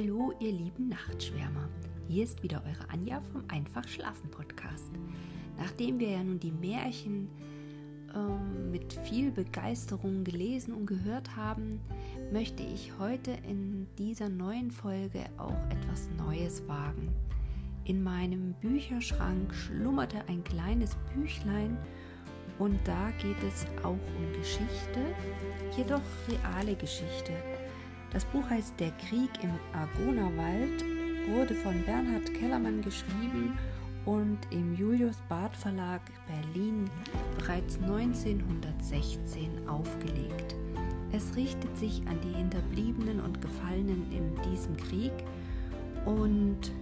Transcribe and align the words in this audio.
Hallo, 0.00 0.32
ihr 0.40 0.52
lieben 0.52 0.88
Nachtschwärmer. 0.88 1.68
Hier 2.08 2.24
ist 2.24 2.42
wieder 2.42 2.62
eure 2.64 2.88
Anja 2.88 3.20
vom 3.20 3.44
Einfach 3.48 3.86
Schlafen 3.86 4.30
Podcast. 4.30 4.90
Nachdem 5.58 5.98
wir 5.98 6.12
ja 6.12 6.24
nun 6.24 6.40
die 6.40 6.52
Märchen 6.52 7.28
ähm, 8.14 8.70
mit 8.70 8.94
viel 9.04 9.30
Begeisterung 9.30 10.24
gelesen 10.24 10.72
und 10.72 10.86
gehört 10.86 11.36
haben, 11.36 11.82
möchte 12.32 12.62
ich 12.62 12.92
heute 12.98 13.32
in 13.46 13.86
dieser 13.98 14.30
neuen 14.30 14.70
Folge 14.70 15.26
auch 15.36 15.66
etwas 15.68 16.08
Neues 16.16 16.66
wagen. 16.66 17.12
In 17.84 18.02
meinem 18.02 18.54
Bücherschrank 18.54 19.54
schlummerte 19.54 20.26
ein 20.28 20.42
kleines 20.44 20.96
Büchlein 21.14 21.76
und 22.58 22.78
da 22.84 23.10
geht 23.20 23.42
es 23.46 23.66
auch 23.84 23.90
um 23.90 24.32
Geschichte, 24.38 25.04
jedoch 25.76 26.00
reale 26.26 26.74
Geschichte 26.74 27.34
das 28.12 28.24
Buch 28.24 28.48
heißt 28.50 28.74
Der 28.78 28.90
Krieg 28.92 29.30
im 29.42 29.50
Argonawald, 29.72 30.84
wurde 31.28 31.54
von 31.54 31.82
Bernhard 31.84 32.32
Kellermann 32.34 32.82
geschrieben 32.82 33.58
und 34.04 34.38
im 34.50 34.74
Julius 34.74 35.16
Barth 35.28 35.56
Verlag 35.56 36.00
Berlin 36.26 36.90
bereits 37.38 37.78
1916 37.80 39.68
aufgelegt. 39.68 40.54
Es 41.12 41.36
richtet 41.36 41.76
sich 41.76 42.02
an 42.08 42.18
die 42.22 42.36
Hinterbliebenen 42.36 43.20
und 43.20 43.40
Gefallenen 43.40 44.10
in 44.12 44.50
diesem 44.50 44.76
Krieg 44.76 45.12
und 46.04 46.72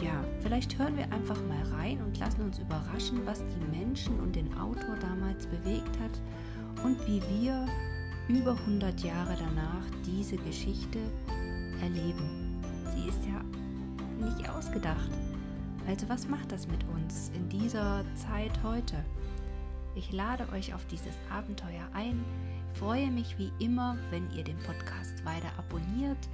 ja, 0.00 0.24
vielleicht 0.42 0.78
hören 0.78 0.96
wir 0.96 1.04
einfach 1.12 1.38
mal 1.48 1.62
rein 1.76 2.00
und 2.02 2.18
lassen 2.18 2.42
uns 2.42 2.58
überraschen, 2.58 3.20
was 3.24 3.40
die 3.40 3.78
Menschen 3.78 4.18
und 4.20 4.36
den 4.36 4.52
Autor 4.56 4.96
damals 5.00 5.46
bewegt 5.46 5.98
hat 5.98 6.84
und 6.84 7.04
wie 7.08 7.20
wir 7.40 7.66
über 8.28 8.52
100 8.52 9.00
Jahre 9.00 9.34
danach 9.38 9.84
diese 10.04 10.36
Geschichte 10.36 10.98
erleben. 11.80 12.60
Sie 12.94 13.08
ist 13.08 13.24
ja 13.24 13.42
nicht 14.22 14.48
ausgedacht. 14.50 15.10
Also 15.86 16.08
was 16.10 16.28
macht 16.28 16.52
das 16.52 16.68
mit 16.68 16.84
uns 16.94 17.30
in 17.34 17.48
dieser 17.48 18.04
Zeit 18.14 18.52
heute? 18.62 19.02
Ich 19.94 20.12
lade 20.12 20.46
euch 20.52 20.74
auf 20.74 20.84
dieses 20.86 21.14
Abenteuer 21.30 21.88
ein. 21.94 22.22
Ich 22.74 22.78
freue 22.78 23.10
mich 23.10 23.38
wie 23.38 23.50
immer, 23.58 23.96
wenn 24.10 24.30
ihr 24.32 24.44
den 24.44 24.58
Podcast 24.58 25.24
weiter 25.24 25.50
abonniert. 25.56 26.28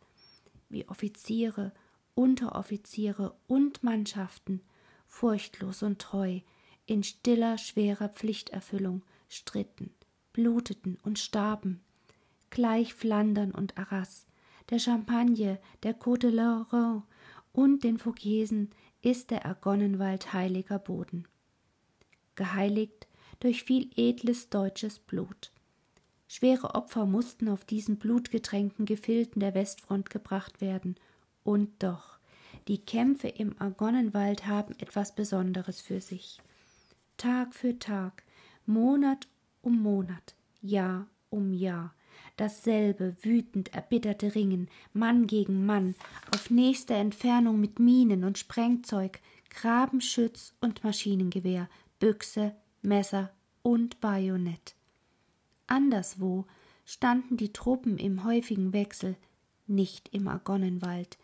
wie 0.69 0.87
Offiziere, 0.87 1.73
Unteroffiziere 2.13 3.35
und 3.47 3.83
Mannschaften 3.83 4.61
furchtlos 5.07 5.83
und 5.83 5.99
treu, 5.99 6.41
in 6.85 7.03
stiller, 7.03 7.57
schwerer 7.57 8.09
Pflichterfüllung 8.09 9.03
stritten, 9.27 9.91
bluteten 10.33 10.97
und 11.03 11.19
starben. 11.19 11.81
Gleich 12.49 12.93
Flandern 12.93 13.51
und 13.51 13.77
Arras, 13.77 14.25
der 14.69 14.79
Champagne, 14.79 15.59
der 15.83 15.99
Côte 15.99 16.29
de 16.29 16.31
l'Orient 16.31 17.03
und 17.51 17.83
den 17.83 17.97
Vogesen 17.97 18.69
ist 19.01 19.31
der 19.31 19.45
Argonnenwald 19.45 20.33
heiliger 20.33 20.79
Boden. 20.79 21.27
Geheiligt 22.35 23.07
durch 23.39 23.63
viel 23.63 23.89
edles 23.95 24.49
deutsches 24.49 24.99
Blut. 24.99 25.51
Schwere 26.27 26.75
Opfer 26.75 27.05
mussten 27.05 27.47
auf 27.47 27.63
diesen 27.65 27.97
blutgetränkten 27.97 28.85
Gefilden 28.85 29.39
der 29.39 29.53
Westfront 29.53 30.09
gebracht 30.09 30.61
werden, 30.61 30.95
und 31.43 31.81
doch 31.81 32.16
die 32.67 32.79
Kämpfe 32.79 33.29
im 33.29 33.55
Argonnenwald 33.59 34.45
haben 34.45 34.73
etwas 34.79 35.15
Besonderes 35.15 35.81
für 35.81 36.01
sich. 36.01 36.39
Tag 37.15 37.55
für 37.55 37.79
Tag, 37.79 38.23
Monat 38.65 39.27
um 39.61 39.81
Monat, 39.81 40.35
Jahr 40.61 41.07
um 41.29 41.53
Jahr, 41.53 41.93
dasselbe 42.35 43.15
wütend 43.21 43.73
erbitterte 43.73 44.35
Ringen, 44.35 44.69
Mann 44.93 45.27
gegen 45.27 45.65
Mann, 45.65 45.95
auf 46.33 46.49
nächster 46.49 46.95
Entfernung 46.95 47.59
mit 47.59 47.79
Minen 47.79 48.23
und 48.23 48.37
Sprengzeug, 48.37 49.19
Grabenschütz 49.49 50.53
und 50.61 50.83
Maschinengewehr, 50.83 51.69
Büchse, 51.99 52.55
Messer 52.81 53.31
und 53.63 53.99
Bajonett. 54.01 54.75
Anderswo 55.67 56.45
standen 56.85 57.37
die 57.37 57.51
Truppen 57.51 57.97
im 57.97 58.23
häufigen 58.23 58.73
Wechsel, 58.73 59.15
nicht 59.65 60.09
im 60.13 60.27
Argonnenwald, 60.27 61.17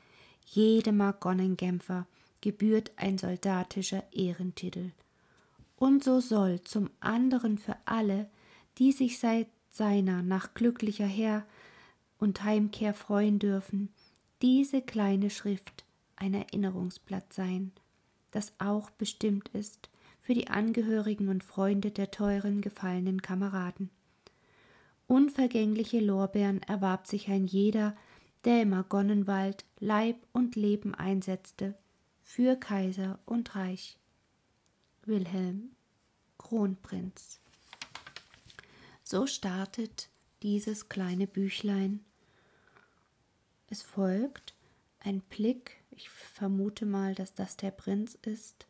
jedem 0.45 1.01
Argonnenkämpfer 1.01 2.07
gebührt 2.41 2.91
ein 2.95 3.17
soldatischer 3.17 4.03
Ehrentitel. 4.11 4.91
Und 5.77 6.03
so 6.03 6.19
soll 6.19 6.61
zum 6.61 6.89
anderen 6.99 7.57
für 7.57 7.75
alle, 7.85 8.29
die 8.77 8.91
sich 8.91 9.19
seit 9.19 9.47
seiner 9.71 10.21
nach 10.21 10.53
glücklicher 10.53 11.05
Her- 11.05 11.45
und 12.19 12.43
Heimkehr 12.43 12.93
freuen 12.93 13.39
dürfen, 13.39 13.89
diese 14.41 14.81
kleine 14.81 15.29
Schrift 15.29 15.83
ein 16.15 16.33
Erinnerungsblatt 16.33 17.33
sein, 17.33 17.71
das 18.31 18.53
auch 18.59 18.89
bestimmt 18.91 19.49
ist 19.49 19.89
für 20.21 20.33
die 20.33 20.47
Angehörigen 20.47 21.27
und 21.27 21.43
Freunde 21.43 21.91
der 21.91 22.11
teuren 22.11 22.61
gefallenen 22.61 23.21
Kameraden. 23.21 23.89
Unvergängliche 25.07 25.99
Lorbeeren 25.99 26.61
erwarb 26.63 27.07
sich 27.07 27.29
ein 27.29 27.45
jeder, 27.45 27.95
der 28.45 28.61
im 28.61 28.73
Argonnenwald 28.73 29.65
Leib 29.79 30.17
und 30.33 30.55
Leben 30.55 30.93
einsetzte 30.95 31.75
für 32.21 32.55
Kaiser 32.55 33.19
und 33.25 33.55
Reich. 33.55 33.97
Wilhelm, 35.05 35.71
Kronprinz. 36.37 37.39
So 39.03 39.27
startet 39.27 40.09
dieses 40.41 40.89
kleine 40.89 41.27
Büchlein. 41.27 42.03
Es 43.69 43.81
folgt 43.81 44.53
ein 44.99 45.21
Blick, 45.21 45.77
ich 45.91 46.09
vermute 46.09 46.85
mal, 46.85 47.15
dass 47.15 47.33
das 47.33 47.57
der 47.57 47.71
Prinz 47.71 48.17
ist. 48.23 48.65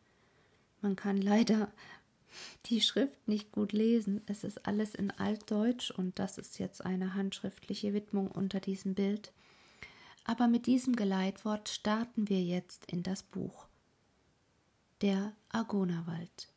Man 0.82 0.96
kann 0.96 1.16
leider 1.16 1.72
die 2.66 2.80
Schrift 2.80 3.28
nicht 3.28 3.52
gut 3.52 3.72
lesen. 3.72 4.20
Es 4.26 4.44
ist 4.44 4.66
alles 4.66 4.94
in 4.94 5.10
Altdeutsch 5.10 5.90
und 5.90 6.18
das 6.18 6.38
ist 6.38 6.58
jetzt 6.58 6.84
eine 6.84 7.14
handschriftliche 7.14 7.94
Widmung 7.94 8.30
unter 8.30 8.60
diesem 8.60 8.94
Bild. 8.94 9.32
Aber 10.24 10.48
mit 10.48 10.66
diesem 10.66 10.96
Geleitwort 10.96 11.68
starten 11.68 12.28
wir 12.28 12.42
jetzt 12.42 12.90
in 12.90 13.02
das 13.02 13.22
Buch. 13.22 13.68
Der 15.02 15.34
Argonawald. 15.50 16.48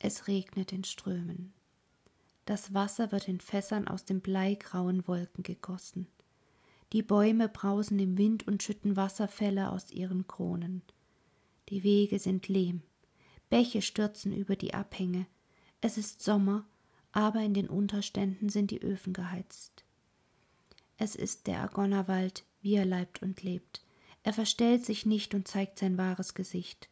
Es 0.00 0.26
regnet 0.26 0.72
in 0.72 0.82
Strömen. 0.82 1.52
Das 2.44 2.74
Wasser 2.74 3.12
wird 3.12 3.28
in 3.28 3.40
Fässern 3.40 3.86
aus 3.86 4.04
den 4.04 4.20
bleigrauen 4.20 5.06
Wolken 5.06 5.44
gegossen. 5.44 6.08
Die 6.92 7.02
Bäume 7.02 7.48
brausen 7.48 8.00
im 8.00 8.18
Wind 8.18 8.48
und 8.48 8.64
schütten 8.64 8.96
Wasserfälle 8.96 9.70
aus 9.70 9.92
ihren 9.92 10.26
Kronen. 10.26 10.82
Die 11.68 11.84
Wege 11.84 12.18
sind 12.18 12.48
lehm. 12.48 12.82
Bäche 13.48 13.80
stürzen 13.80 14.32
über 14.32 14.56
die 14.56 14.74
Abhänge. 14.74 15.26
Es 15.80 15.96
ist 15.96 16.20
Sommer, 16.20 16.66
aber 17.12 17.40
in 17.40 17.54
den 17.54 17.68
Unterständen 17.68 18.48
sind 18.48 18.72
die 18.72 18.82
Öfen 18.82 19.12
geheizt. 19.12 19.84
Es 21.04 21.16
ist 21.16 21.48
der 21.48 21.58
Argonnerwald, 21.62 22.44
wie 22.60 22.76
er 22.76 22.84
leibt 22.84 23.22
und 23.22 23.42
lebt. 23.42 23.82
Er 24.22 24.32
verstellt 24.32 24.86
sich 24.86 25.04
nicht 25.04 25.34
und 25.34 25.48
zeigt 25.48 25.80
sein 25.80 25.98
wahres 25.98 26.32
Gesicht. 26.32 26.88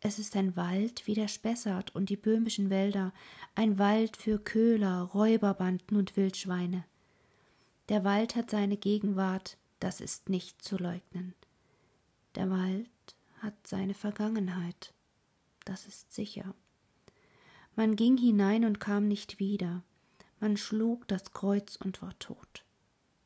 Es 0.00 0.18
ist 0.18 0.34
ein 0.34 0.56
Wald 0.56 1.06
wie 1.06 1.12
der 1.12 1.28
Spessart 1.28 1.94
und 1.94 2.08
die 2.08 2.16
böhmischen 2.16 2.70
Wälder, 2.70 3.12
ein 3.54 3.78
Wald 3.78 4.16
für 4.16 4.38
Köhler, 4.38 5.02
Räuberbanden 5.02 5.98
und 5.98 6.16
Wildschweine. 6.16 6.86
Der 7.90 8.02
Wald 8.02 8.34
hat 8.34 8.48
seine 8.48 8.78
Gegenwart, 8.78 9.58
das 9.78 10.00
ist 10.00 10.30
nicht 10.30 10.62
zu 10.62 10.78
leugnen. 10.78 11.34
Der 12.34 12.48
Wald 12.48 12.88
hat 13.40 13.66
seine 13.66 13.92
Vergangenheit, 13.92 14.94
das 15.66 15.86
ist 15.86 16.14
sicher. 16.14 16.54
Man 17.76 17.94
ging 17.94 18.16
hinein 18.16 18.64
und 18.64 18.80
kam 18.80 19.06
nicht 19.06 19.38
wieder. 19.38 19.82
Man 20.40 20.56
schlug 20.56 21.06
das 21.08 21.34
Kreuz 21.34 21.76
und 21.76 22.00
war 22.00 22.18
tot. 22.18 22.64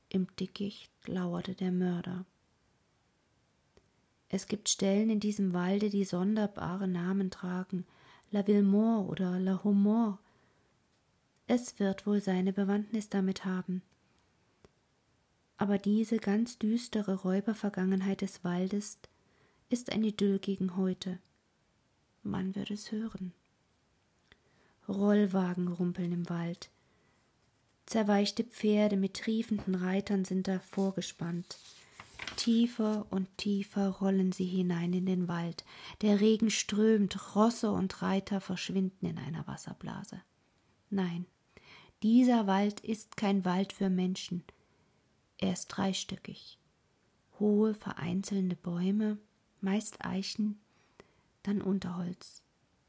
Im 0.08 0.28
Dickicht 0.36 0.90
lauerte 1.06 1.54
der 1.54 1.72
Mörder. 1.72 2.24
Es 4.28 4.46
gibt 4.46 4.68
Stellen 4.68 5.10
in 5.10 5.20
diesem 5.20 5.52
Walde, 5.52 5.90
die 5.90 6.04
sonderbare 6.04 6.88
Namen 6.88 7.30
tragen, 7.30 7.84
La 8.30 8.46
Villemort 8.46 9.08
oder 9.08 9.38
La 9.38 9.62
Humor. 9.62 10.18
Es 11.46 11.78
wird 11.78 12.06
wohl 12.06 12.20
seine 12.20 12.52
Bewandtnis 12.52 13.08
damit 13.08 13.44
haben. 13.44 13.82
Aber 15.58 15.78
diese 15.78 16.18
ganz 16.18 16.58
düstere 16.58 17.14
Räubervergangenheit 17.14 18.20
des 18.20 18.44
Waldes 18.44 18.98
ist 19.70 19.90
ein 19.92 20.04
Idyll 20.04 20.38
gegen 20.38 20.76
heute. 20.76 21.18
Man 22.22 22.54
wird 22.54 22.70
es 22.70 22.92
hören. 22.92 23.32
Rollwagen 24.88 25.68
rumpeln 25.68 26.12
im 26.12 26.28
Wald. 26.28 26.70
Zerweichte 27.86 28.42
Pferde 28.42 28.96
mit 28.96 29.14
triefenden 29.14 29.76
Reitern 29.76 30.24
sind 30.24 30.48
davor 30.48 30.94
gespannt. 30.94 31.58
Tiefer 32.36 33.06
und 33.10 33.28
tiefer 33.38 33.88
rollen 33.88 34.32
sie 34.32 34.44
hinein 34.44 34.92
in 34.92 35.06
den 35.06 35.28
Wald. 35.28 35.64
Der 36.02 36.20
Regen 36.20 36.50
strömt, 36.50 37.36
Rosse 37.36 37.70
und 37.70 38.02
Reiter 38.02 38.40
verschwinden 38.40 39.06
in 39.06 39.18
einer 39.18 39.46
Wasserblase. 39.46 40.20
Nein, 40.90 41.26
dieser 42.02 42.46
Wald 42.46 42.80
ist 42.80 43.16
kein 43.16 43.44
Wald 43.44 43.72
für 43.72 43.88
Menschen. 43.88 44.42
Er 45.38 45.52
ist 45.52 45.68
dreistöckig. 45.68 46.58
Hohe, 47.38 47.74
vereinzelte 47.74 48.56
Bäume, 48.56 49.18
meist 49.60 50.04
Eichen, 50.04 50.58
dann 51.42 51.62
Unterholz. 51.62 52.42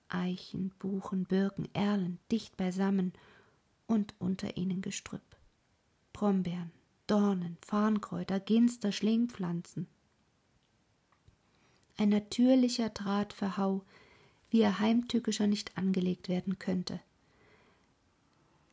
Eichen, 0.10 0.72
Buchen, 0.80 1.26
Birken, 1.26 1.68
Erlen, 1.74 2.20
dicht 2.32 2.56
beisammen 2.58 3.14
und 3.88 4.14
unter 4.20 4.58
ihnen 4.58 4.82
Gestrüpp. 4.82 5.36
Brombeeren, 6.14 6.72
Dornen, 7.08 7.58
Farnkräuter, 7.62 8.40
Ginster, 8.40 8.92
Schlingpflanzen. 8.92 9.88
Ein 11.98 12.10
natürlicher 12.10 12.90
Drahtverhau, 12.90 13.84
wie 14.50 14.62
er 14.62 14.80
heimtückischer 14.80 15.48
nicht 15.48 15.78
angelegt 15.78 16.30
werden 16.30 16.60
könnte. 16.60 17.00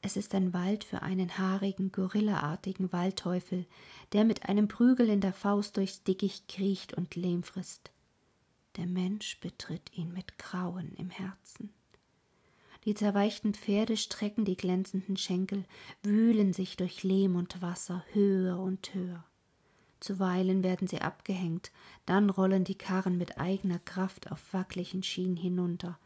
Es 0.03 0.19
ist 0.19 0.35
ein 0.35 0.53
Wald 0.53 0.85
für 0.85 1.01
einen 1.01 1.39
haarigen, 1.39 1.91
gorillaartigen 1.91 2.93
Waldteufel, 2.93 3.65
der 4.13 4.25
mit 4.25 4.47
einem 4.47 4.69
Prügel 4.69 5.09
in 5.09 5.23
der 5.23 5.33
Faust 5.33 5.79
durchs 5.79 6.03
Dickicht 6.03 6.47
kriecht 6.49 6.93
und 6.93 7.15
Lehm 7.15 7.43
frisst. 7.43 7.91
Der 8.77 8.87
Mensch 8.87 9.41
betritt 9.41 9.97
ihn 9.97 10.13
mit 10.13 10.37
Grauen 10.37 10.93
im 10.97 11.09
Herzen. 11.09 11.73
Die 12.85 12.95
zerweichten 12.95 13.55
Pferde 13.55 13.97
strecken 13.97 14.45
die 14.45 14.57
glänzenden 14.57 15.17
Schenkel, 15.17 15.65
wühlen 16.03 16.53
sich 16.53 16.77
durch 16.77 17.03
Lehm 17.03 17.35
und 17.35 17.63
Wasser 17.63 18.05
höher 18.13 18.59
und 18.59 18.93
höher. 18.95 19.25
Zuweilen 20.01 20.63
werden 20.63 20.87
sie 20.87 21.01
abgehängt, 21.01 21.73
dann 22.05 22.29
rollen 22.29 22.65
die 22.65 22.75
Karren 22.75 23.17
mit 23.17 23.39
eigener 23.39 23.79
Kraft 23.79 24.31
auf 24.31 24.53
wackeligen 24.53 25.03
Schienen 25.03 25.37
hinunter. 25.37 25.99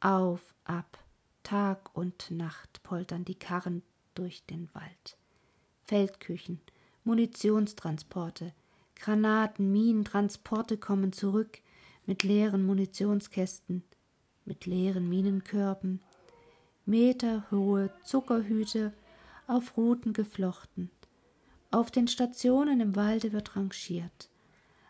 Auf, 0.00 0.54
ab, 0.64 1.02
Tag 1.42 1.96
und 1.96 2.30
Nacht 2.30 2.82
poltern 2.82 3.24
die 3.24 3.38
Karren 3.38 3.82
durch 4.14 4.44
den 4.44 4.68
Wald. 4.74 5.16
Feldküchen, 5.84 6.60
Munitionstransporte, 7.04 8.52
Granaten, 8.94 9.72
Minentransporte 9.72 10.76
kommen 10.76 11.14
zurück 11.14 11.60
mit 12.04 12.22
leeren 12.22 12.62
Munitionskästen, 12.66 13.82
mit 14.44 14.66
leeren 14.66 15.08
Minenkörben, 15.08 16.02
meterhohe 16.86 17.90
Zuckerhüte 18.02 18.92
auf 19.46 19.76
Ruten 19.76 20.12
geflochten. 20.12 20.90
Auf 21.70 21.90
den 21.90 22.08
Stationen 22.08 22.80
im 22.80 22.96
Walde 22.96 23.32
wird 23.32 23.56
rangiert. 23.56 24.28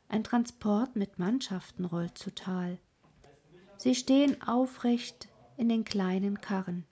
Ein 0.08 0.25
Transport 0.25 0.96
mit 0.96 1.19
Mannschaften 1.19 1.84
rollt 1.84 2.16
zu 2.19 2.34
Tal. 2.34 2.78
Sie 3.76 3.94
stehen 3.94 4.40
aufrecht 4.42 5.28
in 5.56 5.69
den 5.69 5.84
kleinen 5.84 6.40
Karren. 6.40 6.84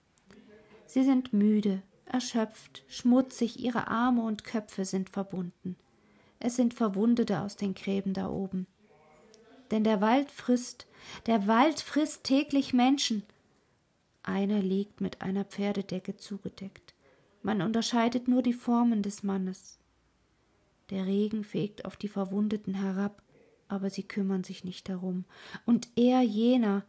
Sie 0.85 1.03
sind 1.03 1.33
müde, 1.33 1.81
erschöpft, 2.05 2.83
schmutzig, 2.87 3.59
ihre 3.59 3.87
Arme 3.87 4.23
und 4.23 4.43
Köpfe 4.43 4.85
sind 4.85 5.09
verbunden. 5.09 5.75
Es 6.39 6.55
sind 6.55 6.73
Verwundete 6.73 7.41
aus 7.41 7.55
den 7.55 7.73
Gräben 7.73 8.13
da 8.13 8.29
oben. 8.29 8.65
Denn 9.71 9.83
der 9.83 10.01
Wald 10.01 10.31
frisst, 10.31 10.87
der 11.25 11.47
Wald 11.47 11.79
frisst 11.79 12.23
täglich 12.23 12.73
Menschen. 12.73 13.23
Einer 14.29 14.61
liegt 14.61 15.01
mit 15.01 15.23
einer 15.23 15.43
Pferdedecke 15.43 16.15
zugedeckt. 16.15 16.93
Man 17.41 17.63
unterscheidet 17.63 18.27
nur 18.27 18.43
die 18.43 18.53
Formen 18.53 19.01
des 19.01 19.23
Mannes. 19.23 19.79
Der 20.91 21.07
Regen 21.07 21.43
fegt 21.43 21.83
auf 21.83 21.97
die 21.97 22.07
Verwundeten 22.07 22.75
herab, 22.75 23.23
aber 23.69 23.89
sie 23.89 24.03
kümmern 24.03 24.43
sich 24.43 24.63
nicht 24.63 24.87
darum. 24.87 25.25
Und 25.65 25.87
er 25.95 26.21
jener, 26.21 26.85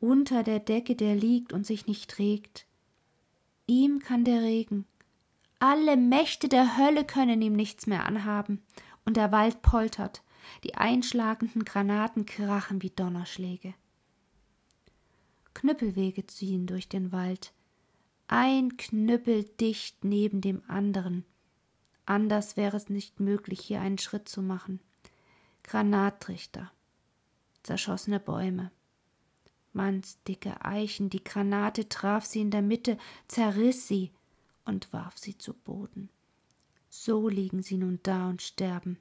unter 0.00 0.42
der 0.42 0.60
Decke, 0.60 0.96
der 0.96 1.14
liegt 1.14 1.52
und 1.52 1.66
sich 1.66 1.86
nicht 1.86 2.18
regt. 2.18 2.64
Ihm 3.66 3.98
kann 3.98 4.24
der 4.24 4.40
Regen. 4.40 4.86
Alle 5.58 5.98
Mächte 5.98 6.48
der 6.48 6.78
Hölle 6.78 7.04
können 7.04 7.42
ihm 7.42 7.52
nichts 7.52 7.86
mehr 7.86 8.06
anhaben, 8.06 8.62
und 9.04 9.18
der 9.18 9.30
Wald 9.30 9.60
poltert, 9.60 10.22
die 10.64 10.76
einschlagenden 10.76 11.66
Granaten 11.66 12.24
krachen 12.24 12.80
wie 12.80 12.90
Donnerschläge. 12.90 13.74
Knüppelwege 15.58 16.24
ziehen 16.24 16.68
durch 16.68 16.88
den 16.88 17.10
Wald, 17.10 17.52
ein 18.28 18.76
Knüppel 18.76 19.42
dicht 19.42 20.04
neben 20.04 20.40
dem 20.40 20.62
anderen. 20.68 21.24
Anders 22.06 22.56
wäre 22.56 22.76
es 22.76 22.88
nicht 22.88 23.18
möglich, 23.18 23.58
hier 23.58 23.80
einen 23.80 23.98
Schritt 23.98 24.28
zu 24.28 24.40
machen. 24.40 24.78
Granattrichter, 25.64 26.70
zerschossene 27.64 28.20
Bäume, 28.20 28.70
mannsdicke 29.72 30.64
Eichen, 30.64 31.10
die 31.10 31.24
Granate 31.24 31.88
traf 31.88 32.24
sie 32.24 32.40
in 32.40 32.52
der 32.52 32.62
Mitte, 32.62 32.96
zerriss 33.26 33.88
sie 33.88 34.12
und 34.64 34.92
warf 34.92 35.18
sie 35.18 35.38
zu 35.38 35.54
Boden. 35.54 36.08
So 36.88 37.28
liegen 37.28 37.64
sie 37.64 37.78
nun 37.78 37.98
da 38.04 38.28
und 38.28 38.42
sterben. 38.42 38.96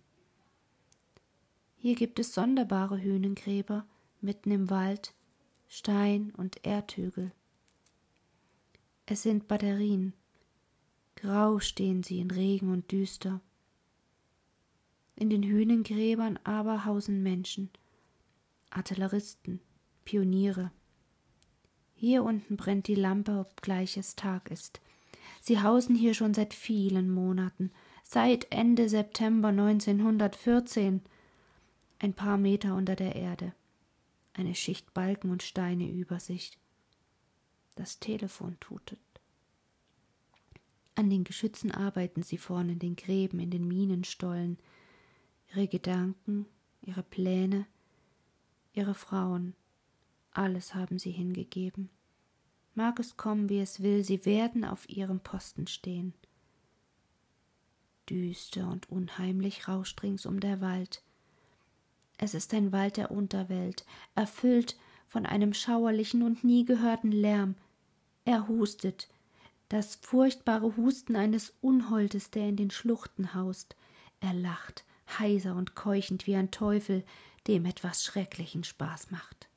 Hier 1.75 1.93
gibt 1.93 2.17
es 2.17 2.33
sonderbare 2.33 2.99
Hünengräber 2.99 3.85
mitten 4.21 4.49
im 4.49 4.71
Wald, 4.71 5.13
Stein 5.69 6.31
und 6.37 6.65
Erdhügel. 6.65 7.31
Es 9.05 9.23
sind 9.23 9.49
Batterien. 9.49 10.13
Grau 11.15 11.59
stehen 11.59 12.03
sie 12.03 12.19
in 12.19 12.31
Regen 12.31 12.71
und 12.71 12.91
Düster. 12.91 13.41
In 15.15 15.29
den 15.29 15.43
Hünengräbern 15.43 16.39
aber 16.45 16.85
hausen 16.85 17.21
Menschen, 17.21 17.69
Artilleristen, 18.69 19.59
Pioniere. 20.05 20.71
Hier 21.95 22.23
unten 22.23 22.55
brennt 22.55 22.87
die 22.87 22.95
Lampe, 22.95 23.39
obgleich 23.39 23.97
es 23.97 24.15
Tag 24.15 24.49
ist. 24.51 24.79
Sie 25.41 25.61
hausen 25.61 25.95
hier 25.95 26.13
schon 26.13 26.33
seit 26.33 26.53
vielen 26.53 27.09
Monaten, 27.09 27.71
seit 28.03 28.49
Ende 28.51 28.87
September 28.87 29.49
1914, 29.49 31.01
ein 31.99 32.13
paar 32.13 32.37
Meter 32.37 32.75
unter 32.75 32.95
der 32.95 33.15
Erde 33.15 33.53
eine 34.37 34.55
Schicht 34.55 34.93
Balken 34.93 35.29
und 35.31 35.43
Steine 35.43 35.89
über 35.89 36.19
sich. 36.19 36.57
Das 37.75 37.99
Telefon 37.99 38.57
tutet. 38.59 38.99
An 40.95 41.09
den 41.09 41.23
Geschützen 41.23 41.71
arbeiten 41.71 42.23
sie 42.23 42.37
vorn 42.37 42.69
in 42.69 42.79
den 42.79 42.95
Gräben, 42.95 43.39
in 43.39 43.51
den 43.51 43.67
Minenstollen. 43.67 44.57
Ihre 45.49 45.67
Gedanken, 45.67 46.45
ihre 46.81 47.03
Pläne, 47.03 47.67
ihre 48.73 48.95
Frauen, 48.95 49.55
alles 50.31 50.73
haben 50.75 50.99
sie 50.99 51.11
hingegeben. 51.11 51.89
Mag 52.73 52.99
es 52.99 53.17
kommen, 53.17 53.49
wie 53.49 53.59
es 53.59 53.81
will, 53.81 54.03
sie 54.03 54.25
werden 54.25 54.63
auf 54.63 54.87
ihrem 54.89 55.19
Posten 55.19 55.67
stehen. 55.67 56.13
Düster 58.09 58.69
und 58.69 58.89
unheimlich 58.89 59.67
rauscht 59.67 60.01
ringsum 60.03 60.39
der 60.39 60.61
Wald. 60.61 61.03
Es 62.17 62.33
ist 62.33 62.53
ein 62.53 62.71
Wald 62.71 62.97
der 62.97 63.11
Unterwelt, 63.11 63.85
erfüllt 64.15 64.75
von 65.07 65.25
einem 65.25 65.53
schauerlichen 65.53 66.23
und 66.23 66.43
nie 66.43 66.65
gehörten 66.65 67.11
Lärm. 67.11 67.55
Er 68.25 68.47
hustet, 68.47 69.07
das 69.69 69.95
furchtbare 69.95 70.75
Husten 70.77 71.15
eines 71.15 71.53
Unholdes, 71.61 72.31
der 72.31 72.47
in 72.47 72.55
den 72.55 72.71
Schluchten 72.71 73.33
haust. 73.33 73.75
Er 74.19 74.33
lacht, 74.33 74.85
heiser 75.19 75.55
und 75.55 75.75
keuchend 75.75 76.25
wie 76.27 76.35
ein 76.35 76.51
Teufel, 76.51 77.03
dem 77.47 77.65
etwas 77.65 78.03
Schrecklichen 78.03 78.63
Spaß 78.63 79.11
macht. 79.11 79.47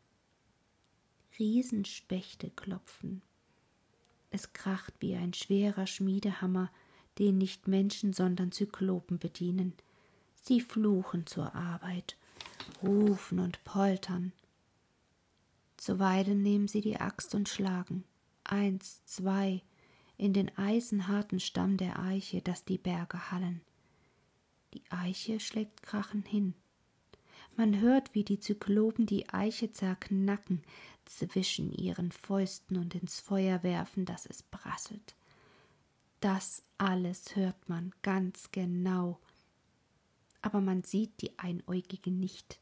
Riesenspechte 1.38 2.50
klopfen. 2.50 3.22
Es 4.30 4.52
kracht 4.52 4.94
wie 5.00 5.16
ein 5.16 5.32
schwerer 5.32 5.86
Schmiedehammer, 5.86 6.70
den 7.18 7.38
nicht 7.38 7.66
Menschen, 7.66 8.12
sondern 8.12 8.52
Zyklopen 8.52 9.18
bedienen. 9.18 9.72
Sie 10.34 10.60
fluchen 10.60 11.26
zur 11.26 11.54
Arbeit, 11.54 12.16
rufen 12.82 13.38
und 13.40 13.62
poltern. 13.64 14.32
Zuweilen 15.76 16.42
nehmen 16.42 16.68
sie 16.68 16.80
die 16.80 16.98
Axt 16.98 17.34
und 17.34 17.48
schlagen. 17.48 18.04
Eins, 18.44 19.04
zwei, 19.06 19.62
in 20.16 20.32
den 20.32 20.56
eisenharten 20.58 21.40
Stamm 21.40 21.76
der 21.76 21.98
Eiche, 21.98 22.42
dass 22.42 22.64
die 22.64 22.78
Berge 22.78 23.30
hallen. 23.30 23.62
Die 24.74 24.82
Eiche 24.90 25.40
schlägt 25.40 25.82
Krachen 25.82 26.22
hin. 26.22 26.54
Man 27.56 27.80
hört, 27.80 28.14
wie 28.14 28.24
die 28.24 28.38
Zyklopen 28.38 29.06
die 29.06 29.28
Eiche 29.30 29.72
zerknacken, 29.72 30.62
zwischen 31.04 31.72
ihren 31.72 32.12
Fäusten 32.12 32.76
und 32.76 32.94
ins 32.94 33.18
Feuer 33.18 33.62
werfen, 33.62 34.04
dass 34.04 34.26
es 34.26 34.42
prasselt. 34.42 35.16
Das 36.20 36.62
alles 36.78 37.34
hört 37.34 37.68
man 37.68 37.92
ganz 38.02 38.52
genau, 38.52 39.18
aber 40.42 40.60
man 40.60 40.82
sieht 40.82 41.20
die 41.20 41.38
Einäugige 41.38 42.10
nicht. 42.10 42.58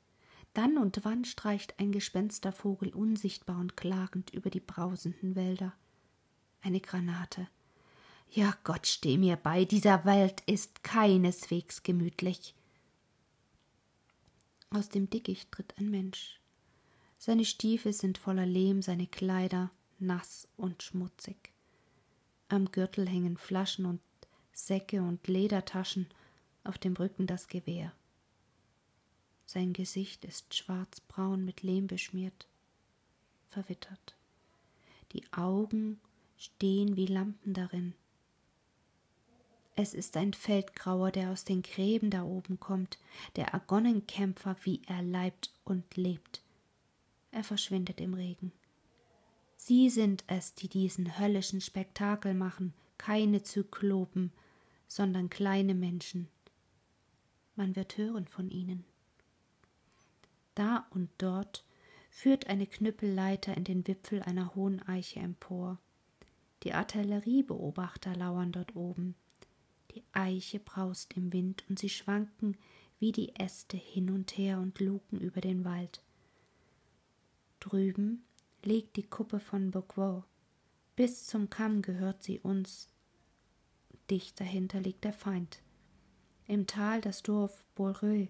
Dann 0.54 0.78
und 0.78 1.00
wann 1.04 1.24
streicht 1.24 1.78
ein 1.78 1.92
Gespenstervogel 1.92 2.94
unsichtbar 2.94 3.58
und 3.58 3.76
klagend 3.76 4.30
über 4.30 4.50
die 4.50 4.60
brausenden 4.60 5.36
Wälder. 5.36 5.72
Eine 6.62 6.80
Granate. 6.80 7.48
Ja, 8.30 8.56
Gott 8.64 8.86
steh 8.86 9.16
mir 9.16 9.36
bei, 9.36 9.64
dieser 9.64 10.04
Welt 10.04 10.42
ist 10.46 10.82
keineswegs 10.82 11.82
gemütlich. 11.82 12.54
Aus 14.70 14.88
dem 14.88 15.08
Dickicht 15.08 15.50
tritt 15.50 15.78
ein 15.78 15.90
Mensch. 15.90 16.40
Seine 17.18 17.44
Stiefel 17.44 17.92
sind 17.92 18.18
voller 18.18 18.46
Lehm, 18.46 18.82
seine 18.82 19.06
Kleider 19.06 19.70
nass 19.98 20.46
und 20.56 20.82
schmutzig. 20.82 21.52
Am 22.48 22.70
Gürtel 22.70 23.08
hängen 23.08 23.36
Flaschen 23.36 23.86
und 23.86 24.00
Säcke 24.52 25.02
und 25.02 25.26
Ledertaschen, 25.28 26.06
auf 26.68 26.78
dem 26.78 26.94
Rücken 26.94 27.26
das 27.26 27.48
Gewehr. 27.48 27.92
Sein 29.46 29.72
Gesicht 29.72 30.24
ist 30.24 30.54
schwarzbraun 30.54 31.44
mit 31.44 31.62
Lehm 31.62 31.86
beschmiert, 31.86 32.46
verwittert. 33.48 34.14
Die 35.12 35.24
Augen 35.32 35.98
stehen 36.36 36.96
wie 36.96 37.06
Lampen 37.06 37.54
darin. 37.54 37.94
Es 39.74 39.94
ist 39.94 40.16
ein 40.16 40.34
Feldgrauer, 40.34 41.12
der 41.12 41.30
aus 41.30 41.44
den 41.44 41.62
Gräben 41.62 42.10
da 42.10 42.24
oben 42.24 42.60
kommt, 42.60 42.98
der 43.36 43.54
Argonnenkämpfer, 43.54 44.56
wie 44.64 44.82
er 44.86 45.02
leibt 45.02 45.52
und 45.64 45.96
lebt. 45.96 46.42
Er 47.30 47.44
verschwindet 47.44 48.00
im 48.00 48.14
Regen. 48.14 48.52
Sie 49.56 49.88
sind 49.88 50.24
es, 50.26 50.54
die 50.54 50.68
diesen 50.68 51.18
höllischen 51.18 51.60
Spektakel 51.60 52.34
machen, 52.34 52.74
keine 52.98 53.42
Zyklopen, 53.42 54.32
sondern 54.88 55.30
kleine 55.30 55.74
Menschen. 55.74 56.28
Man 57.58 57.74
wird 57.74 57.96
hören 57.96 58.28
von 58.28 58.50
ihnen. 58.50 58.84
Da 60.54 60.86
und 60.90 61.10
dort 61.18 61.64
führt 62.08 62.46
eine 62.46 62.68
Knüppelleiter 62.68 63.56
in 63.56 63.64
den 63.64 63.84
Wipfel 63.88 64.22
einer 64.22 64.54
hohen 64.54 64.80
Eiche 64.82 65.18
empor. 65.18 65.80
Die 66.62 66.72
Artilleriebeobachter 66.72 68.14
lauern 68.14 68.52
dort 68.52 68.76
oben. 68.76 69.16
Die 69.90 70.04
Eiche 70.12 70.60
braust 70.60 71.14
im 71.16 71.32
Wind 71.32 71.64
und 71.68 71.80
sie 71.80 71.88
schwanken 71.88 72.56
wie 73.00 73.10
die 73.10 73.34
Äste 73.34 73.76
hin 73.76 74.10
und 74.10 74.38
her 74.38 74.60
und 74.60 74.78
luken 74.78 75.20
über 75.20 75.40
den 75.40 75.64
Wald. 75.64 76.00
Drüben 77.58 78.22
liegt 78.62 78.94
die 78.94 79.02
Kuppe 79.02 79.40
von 79.40 79.72
Beauvoir. 79.72 80.24
Bis 80.94 81.26
zum 81.26 81.50
Kamm 81.50 81.82
gehört 81.82 82.22
sie 82.22 82.38
uns. 82.38 82.86
Dicht 84.10 84.38
dahinter 84.38 84.80
liegt 84.80 85.02
der 85.02 85.12
Feind. 85.12 85.60
Im 86.48 86.66
Tal 86.66 87.02
das 87.02 87.22
Dorf 87.22 87.62
Beaureuil. 87.74 88.28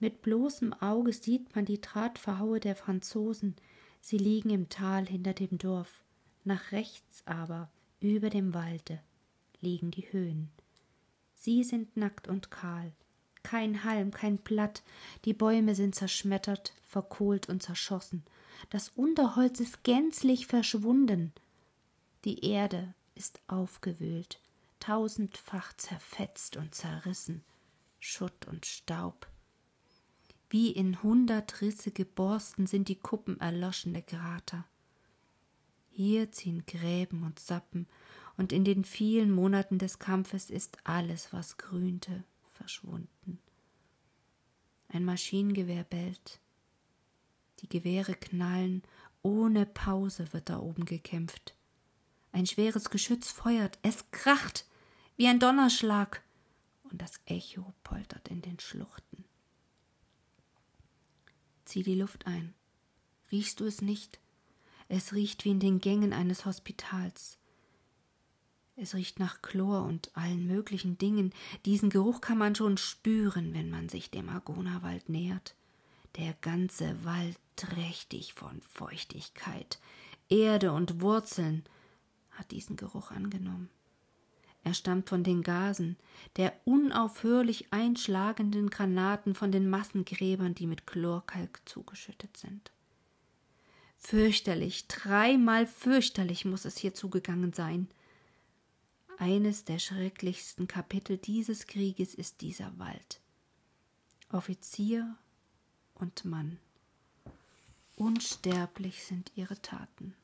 Mit 0.00 0.22
bloßem 0.22 0.72
Auge 0.72 1.12
sieht 1.12 1.54
man 1.54 1.66
die 1.66 1.78
Drahtverhaue 1.78 2.58
der 2.58 2.74
Franzosen. 2.74 3.54
Sie 4.00 4.16
liegen 4.16 4.48
im 4.48 4.70
Tal 4.70 5.06
hinter 5.06 5.34
dem 5.34 5.58
Dorf. 5.58 6.02
Nach 6.44 6.72
rechts 6.72 7.22
aber, 7.26 7.70
über 8.00 8.30
dem 8.30 8.54
Walde, 8.54 8.98
liegen 9.60 9.90
die 9.90 10.10
Höhen. 10.10 10.48
Sie 11.34 11.64
sind 11.64 11.98
nackt 11.98 12.28
und 12.28 12.50
kahl. 12.50 12.92
Kein 13.42 13.84
Halm, 13.84 14.10
kein 14.10 14.38
Blatt, 14.38 14.82
die 15.26 15.34
Bäume 15.34 15.74
sind 15.74 15.94
zerschmettert, 15.94 16.72
verkohlt 16.82 17.50
und 17.50 17.62
zerschossen. 17.62 18.24
Das 18.70 18.88
Unterholz 18.88 19.60
ist 19.60 19.84
gänzlich 19.84 20.46
verschwunden. 20.46 21.34
Die 22.24 22.42
Erde 22.46 22.94
ist 23.14 23.42
aufgewühlt, 23.48 24.40
tausendfach 24.84 25.72
zerfetzt 25.78 26.56
und 26.56 26.74
zerrissen, 26.74 27.42
Schutt 28.00 28.46
und 28.46 28.66
Staub. 28.66 29.26
Wie 30.50 30.70
in 30.72 31.02
hundert 31.02 31.62
Risse 31.62 31.90
geborsten 31.90 32.66
sind 32.66 32.88
die 32.88 32.98
Kuppen 32.98 33.40
erloschene 33.40 34.02
Krater. 34.02 34.66
Hier 35.90 36.30
ziehen 36.32 36.64
Gräben 36.66 37.22
und 37.22 37.38
Sappen 37.38 37.86
und 38.36 38.52
in 38.52 38.64
den 38.64 38.84
vielen 38.84 39.30
Monaten 39.30 39.78
des 39.78 39.98
Kampfes 39.98 40.50
ist 40.50 40.76
alles, 40.84 41.32
was 41.32 41.56
grünte, 41.56 42.24
verschwunden. 42.52 43.38
Ein 44.88 45.06
Maschinengewehr 45.06 45.84
bellt. 45.84 46.40
Die 47.60 47.68
Gewehre 47.68 48.14
knallen, 48.14 48.82
ohne 49.22 49.64
Pause 49.64 50.30
wird 50.32 50.50
da 50.50 50.58
oben 50.58 50.84
gekämpft. 50.84 51.54
Ein 52.32 52.44
schweres 52.44 52.90
Geschütz 52.90 53.30
feuert, 53.30 53.78
es 53.82 54.10
kracht 54.10 54.66
wie 55.16 55.28
ein 55.28 55.40
Donnerschlag, 55.40 56.22
und 56.90 57.00
das 57.00 57.20
Echo 57.26 57.72
poltert 57.82 58.28
in 58.28 58.42
den 58.42 58.60
Schluchten. 58.60 59.24
Zieh 61.64 61.82
die 61.82 61.94
Luft 61.94 62.26
ein. 62.26 62.54
Riechst 63.32 63.60
du 63.60 63.64
es 63.64 63.80
nicht? 63.80 64.20
Es 64.88 65.12
riecht 65.12 65.44
wie 65.44 65.50
in 65.50 65.60
den 65.60 65.80
Gängen 65.80 66.12
eines 66.12 66.44
Hospitals. 66.44 67.38
Es 68.76 68.94
riecht 68.94 69.18
nach 69.18 69.40
Chlor 69.40 69.84
und 69.84 70.16
allen 70.16 70.46
möglichen 70.46 70.98
Dingen. 70.98 71.32
Diesen 71.64 71.90
Geruch 71.90 72.20
kann 72.20 72.38
man 72.38 72.54
schon 72.54 72.76
spüren, 72.76 73.54
wenn 73.54 73.70
man 73.70 73.88
sich 73.88 74.10
dem 74.10 74.28
Argonawald 74.28 75.08
nähert. 75.08 75.54
Der 76.16 76.34
ganze 76.34 77.04
Wald 77.04 77.38
trächtig 77.56 78.34
von 78.34 78.60
Feuchtigkeit, 78.62 79.80
Erde 80.28 80.72
und 80.72 81.00
Wurzeln 81.00 81.64
hat 82.30 82.50
diesen 82.50 82.76
Geruch 82.76 83.10
angenommen. 83.10 83.70
Er 84.64 84.72
stammt 84.72 85.10
von 85.10 85.22
den 85.22 85.42
Gasen, 85.42 85.96
der 86.36 86.58
unaufhörlich 86.64 87.66
einschlagenden 87.70 88.70
Granaten 88.70 89.34
von 89.34 89.52
den 89.52 89.68
Massengräbern, 89.68 90.54
die 90.54 90.66
mit 90.66 90.86
Chlorkalk 90.86 91.60
zugeschüttet 91.66 92.38
sind. 92.38 92.72
Fürchterlich, 93.98 94.88
dreimal 94.88 95.66
fürchterlich 95.66 96.46
muss 96.46 96.64
es 96.64 96.78
hier 96.78 96.94
zugegangen 96.94 97.52
sein. 97.52 97.88
Eines 99.18 99.64
der 99.64 99.78
schrecklichsten 99.78 100.66
Kapitel 100.66 101.18
dieses 101.18 101.66
Krieges 101.66 102.14
ist 102.14 102.40
dieser 102.40 102.78
Wald. 102.78 103.20
Offizier 104.30 105.14
und 105.94 106.24
Mann. 106.24 106.58
Unsterblich 107.96 109.04
sind 109.04 109.30
ihre 109.36 109.60
Taten. 109.60 110.14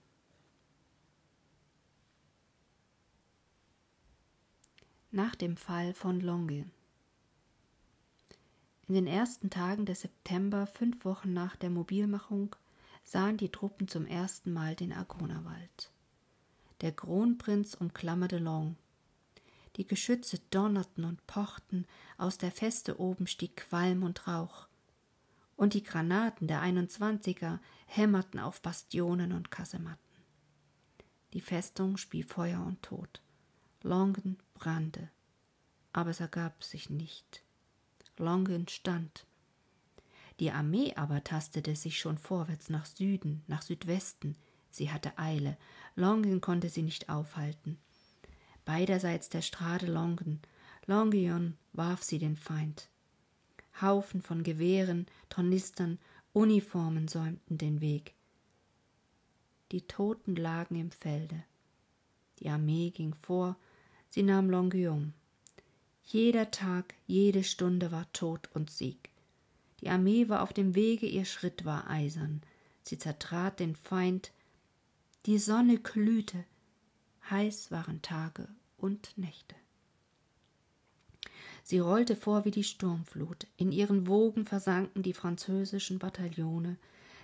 Nach 5.12 5.34
dem 5.34 5.56
Fall 5.56 5.92
von 5.92 6.20
Longin. 6.20 6.70
In 8.86 8.94
den 8.94 9.08
ersten 9.08 9.50
Tagen 9.50 9.84
des 9.84 10.02
September, 10.02 10.68
fünf 10.68 11.04
Wochen 11.04 11.32
nach 11.32 11.56
der 11.56 11.70
Mobilmachung, 11.70 12.54
sahen 13.02 13.36
die 13.36 13.48
Truppen 13.48 13.88
zum 13.88 14.06
ersten 14.06 14.52
Mal 14.52 14.76
den 14.76 14.92
Argonawald. 14.92 15.90
Der 16.80 16.92
Kronprinz 16.92 17.74
umklammerte 17.74 18.38
Long. 18.38 18.76
Die 19.74 19.84
Geschütze 19.84 20.38
donnerten 20.50 21.04
und 21.04 21.26
pochten, 21.26 21.86
aus 22.16 22.38
der 22.38 22.52
Feste 22.52 23.00
oben 23.00 23.26
stieg 23.26 23.56
Qualm 23.56 24.04
und 24.04 24.28
Rauch. 24.28 24.68
Und 25.56 25.74
die 25.74 25.82
Granaten 25.82 26.46
der 26.46 26.60
Einundzwanziger 26.60 27.60
hämmerten 27.86 28.38
auf 28.38 28.62
Bastionen 28.62 29.32
und 29.32 29.50
Kasematten. 29.50 29.98
Die 31.32 31.40
Festung 31.40 31.96
spie 31.96 32.22
Feuer 32.22 32.64
und 32.64 32.80
Tod. 32.82 33.20
Longen 33.82 34.38
brannte, 34.54 35.10
aber 35.92 36.10
es 36.10 36.20
ergab 36.20 36.62
sich 36.62 36.90
nicht. 36.90 37.42
Longen 38.16 38.68
stand. 38.68 39.26
Die 40.38 40.50
Armee 40.50 40.94
aber 40.96 41.24
tastete 41.24 41.74
sich 41.76 41.98
schon 41.98 42.18
vorwärts 42.18 42.70
nach 42.70 42.86
Süden, 42.86 43.42
nach 43.46 43.62
Südwesten, 43.62 44.36
Sie 44.70 44.90
hatte 44.90 45.18
Eile. 45.18 45.56
Longen 45.96 46.40
konnte 46.40 46.68
sie 46.68 46.82
nicht 46.82 47.08
aufhalten. 47.08 47.78
Beiderseits 48.64 49.28
der 49.28 49.42
Strade 49.42 49.86
Longen. 49.86 50.40
Longion 50.86 51.56
warf 51.72 52.02
sie 52.02 52.18
den 52.18 52.36
Feind. 52.36 52.88
Haufen 53.80 54.22
von 54.22 54.42
Gewehren, 54.42 55.06
Tornistern, 55.28 55.98
Uniformen 56.32 57.08
säumten 57.08 57.58
den 57.58 57.80
Weg. 57.80 58.14
die 59.72 59.82
Toten 59.82 60.34
lagen 60.34 60.74
im 60.76 60.90
Felde. 60.90 61.44
Die 62.40 62.48
Armee 62.48 62.90
ging 62.90 63.14
vor, 63.14 63.56
sie 64.10 64.22
nahm 64.22 64.50
Longuillaume. 64.50 65.12
Jeder 66.04 66.50
Tag, 66.50 66.94
jede 67.06 67.44
Stunde 67.44 67.90
war 67.92 68.12
Tod 68.12 68.50
und 68.52 68.70
Sieg. 68.70 69.10
Die 69.80 69.88
Armee 69.88 70.28
war 70.28 70.42
auf 70.42 70.52
dem 70.52 70.74
Wege, 70.74 71.06
ihr 71.06 71.24
Schritt 71.24 71.64
war 71.64 71.88
eisern. 71.88 72.42
Sie 72.82 72.98
zertrat 72.98 73.60
den 73.60 73.74
Feind. 73.76 74.32
Die 75.26 75.38
Sonne 75.38 75.78
glühte. 75.78 76.44
Heiß 77.30 77.70
waren 77.70 78.02
Tage 78.02 78.48
und 78.76 79.16
Nächte. 79.16 79.54
Sie 81.62 81.78
rollte 81.78 82.16
vor 82.16 82.44
wie 82.44 82.50
die 82.50 82.64
Sturmflut. 82.64 83.46
In 83.56 83.70
ihren 83.70 84.08
Wogen 84.08 84.44
versanken 84.44 85.02
die 85.02 85.14
französischen 85.14 85.98
Bataillone. 85.98 86.76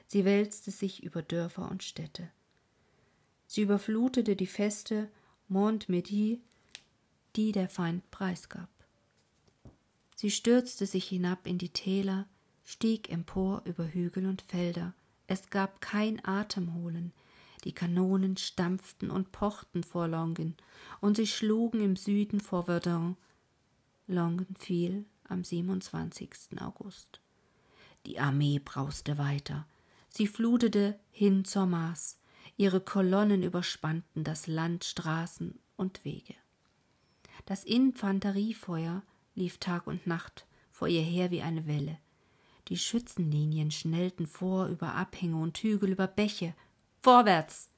Sie 0.06 0.24
wälzte 0.24 0.70
sich 0.70 1.02
über 1.02 1.22
Dörfer 1.22 1.68
und 1.68 1.82
Städte. 1.82 2.30
Sie 3.48 3.62
überflutete 3.62 4.36
die 4.36 4.46
Feste 4.46 5.08
Montmedy, 5.48 6.40
die 7.36 7.52
der 7.52 7.68
Feind 7.68 8.10
preisgab. 8.10 8.68
Sie 10.14 10.30
stürzte 10.30 10.86
sich 10.86 11.06
hinab 11.08 11.46
in 11.46 11.58
die 11.58 11.68
Täler, 11.68 12.26
stieg 12.64 13.10
empor 13.10 13.62
über 13.64 13.86
Hügel 13.86 14.26
und 14.26 14.42
Felder. 14.42 14.94
Es 15.26 15.50
gab 15.50 15.80
kein 15.80 16.24
Atemholen. 16.24 17.12
Die 17.64 17.72
Kanonen 17.72 18.36
stampften 18.36 19.10
und 19.10 19.32
pochten 19.32 19.82
vor 19.82 20.08
Longen, 20.08 20.56
und 21.00 21.16
sie 21.16 21.26
schlugen 21.26 21.80
im 21.80 21.96
Süden 21.96 22.40
vor 22.40 22.64
Verdun. 22.64 23.16
Longen 24.06 24.54
fiel 24.58 25.04
am 25.24 25.44
27. 25.44 26.60
August. 26.60 27.20
Die 28.06 28.20
Armee 28.20 28.60
brauste 28.64 29.18
weiter. 29.18 29.66
Sie 30.08 30.26
flutete 30.26 30.98
hin 31.10 31.44
zur 31.44 31.66
Maas. 31.66 32.18
Ihre 32.56 32.80
Kolonnen 32.80 33.42
überspannten 33.42 34.24
das 34.24 34.46
Land, 34.46 34.84
Straßen 34.84 35.58
und 35.76 36.04
Wege. 36.04 36.34
Das 37.46 37.62
Infanteriefeuer 37.64 39.02
lief 39.36 39.58
Tag 39.58 39.86
und 39.86 40.06
Nacht 40.06 40.46
vor 40.72 40.88
ihr 40.88 41.02
her 41.02 41.30
wie 41.30 41.42
eine 41.42 41.66
Welle. 41.66 41.96
Die 42.68 42.76
Schützenlinien 42.76 43.70
schnellten 43.70 44.26
vor 44.26 44.66
über 44.66 44.94
Abhänge 44.94 45.36
und 45.36 45.56
Hügel, 45.58 45.92
über 45.92 46.08
Bäche. 46.08 46.54
Vorwärts! 47.02 47.70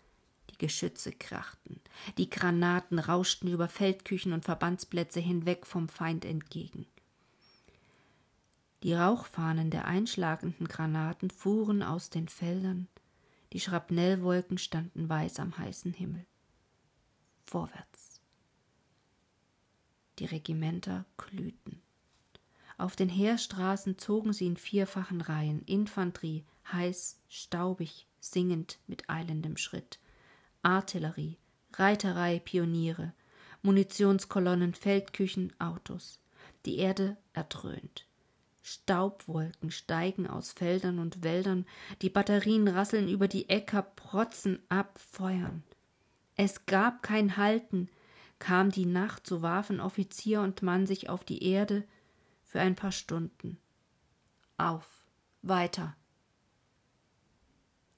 Die 0.51 0.57
Geschütze 0.57 1.13
krachten. 1.13 1.81
Die 2.17 2.31
Granaten 2.31 2.99
rauschten 2.99 3.53
über 3.53 3.69
Feldküchen 3.69 4.33
und 4.33 4.47
Verbandsplätze 4.47 5.21
hinweg 5.21 5.67
vom 5.67 5.91
Feind 5.91 6.25
entgegen. 6.25 6.87
Die 8.83 8.95
Rauchfahnen 8.95 9.71
der 9.71 9.87
einschlagenden 9.87 10.67
Granaten 10.67 11.31
fuhren 11.31 11.83
aus 11.83 12.09
den 12.09 12.29
Feldern, 12.29 12.89
die 13.53 13.61
Schrapnellwolken 13.61 14.57
standen 14.57 15.09
weiß 15.09 15.41
am 15.41 15.59
heißen 15.59 15.93
Himmel. 15.93 16.25
Vorwärts. 17.45 17.98
Die 20.19 20.27
Regimenter 20.27 21.05
glühten. 21.17 21.81
Auf 22.77 22.95
den 22.97 23.09
Heerstraßen 23.09 23.99
zogen 23.99 24.33
sie 24.33 24.47
in 24.47 24.57
vierfachen 24.57 25.21
Reihen, 25.21 25.63
Infanterie, 25.63 26.45
heiß, 26.73 27.21
staubig, 27.29 28.07
singend 28.21 28.79
mit 28.87 29.11
eilendem 29.11 29.57
Schritt, 29.57 29.99
Artillerie, 30.63 31.37
Reiterei, 31.73 32.41
Pioniere, 32.41 33.13
Munitionskolonnen, 33.63 34.75
Feldküchen, 34.75 35.53
Autos. 35.59 36.21
Die 36.67 36.79
Erde 36.79 37.17
erdröhnt. 37.33 38.07
Staubwolken 38.63 39.71
steigen 39.71 40.27
aus 40.27 40.53
Feldern 40.53 40.99
und 40.99 41.23
Wäldern, 41.23 41.67
die 42.03 42.11
Batterien 42.11 42.69
rasseln 42.69 43.09
über 43.09 43.27
die 43.27 43.49
Äcker, 43.49 43.83
protzen 43.83 44.61
ab, 44.69 44.99
feuern. 44.99 45.63
Es 46.37 46.67
gab 46.67 47.03
kein 47.03 47.37
Halten, 47.37 47.89
kam 48.39 48.71
die 48.71 48.87
Nacht, 48.87 49.27
so 49.27 49.43
warfen 49.43 49.81
Offizier 49.81 50.41
und 50.41 50.63
Mann 50.63 50.87
sich 50.87 51.09
auf 51.09 51.25
die 51.25 51.43
Erde 51.43 51.85
für 52.45 52.61
ein 52.61 52.75
paar 52.75 52.93
Stunden. 52.93 53.59
Auf, 54.57 55.05
weiter. 55.43 55.97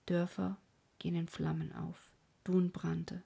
Dörfer 0.07 0.57
gehen 0.99 1.15
in 1.15 1.29
Flammen 1.29 1.75
auf. 1.75 2.11
Dun 2.45 2.71
brannte. 2.71 3.23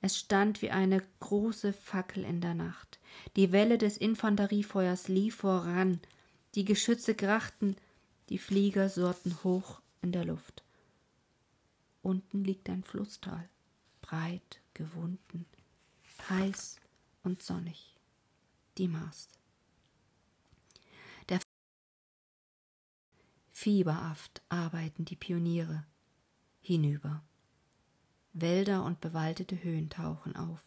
Es 0.00 0.18
stand 0.18 0.60
wie 0.60 0.70
eine 0.70 1.02
große 1.20 1.72
Fackel 1.72 2.24
in 2.24 2.42
der 2.42 2.54
Nacht. 2.54 2.98
Die 3.36 3.52
Welle 3.52 3.78
des 3.78 3.96
Infanteriefeuers 3.96 5.08
lief 5.08 5.36
voran, 5.36 5.98
die 6.54 6.66
Geschütze 6.66 7.14
krachten, 7.14 7.76
die 8.28 8.38
Flieger 8.38 8.90
surrten 8.90 9.42
hoch 9.44 9.80
in 10.02 10.12
der 10.12 10.26
Luft. 10.26 10.62
Unten 12.02 12.44
liegt 12.44 12.68
ein 12.68 12.84
Flusstal, 12.84 13.48
breit, 14.02 14.60
gewunden, 14.74 15.46
heiß 16.30 16.80
und 17.22 17.42
sonnig. 17.42 17.96
Die 18.78 18.88
Mast. 18.88 19.38
Der 21.28 21.40
Fieberhaft 23.52 24.42
arbeiten 24.48 25.04
die 25.04 25.16
Pioniere 25.16 25.86
hinüber. 26.60 27.22
Wälder 28.32 28.84
und 28.84 29.00
bewaldete 29.00 29.62
Höhen 29.62 29.90
tauchen 29.90 30.34
auf. 30.34 30.60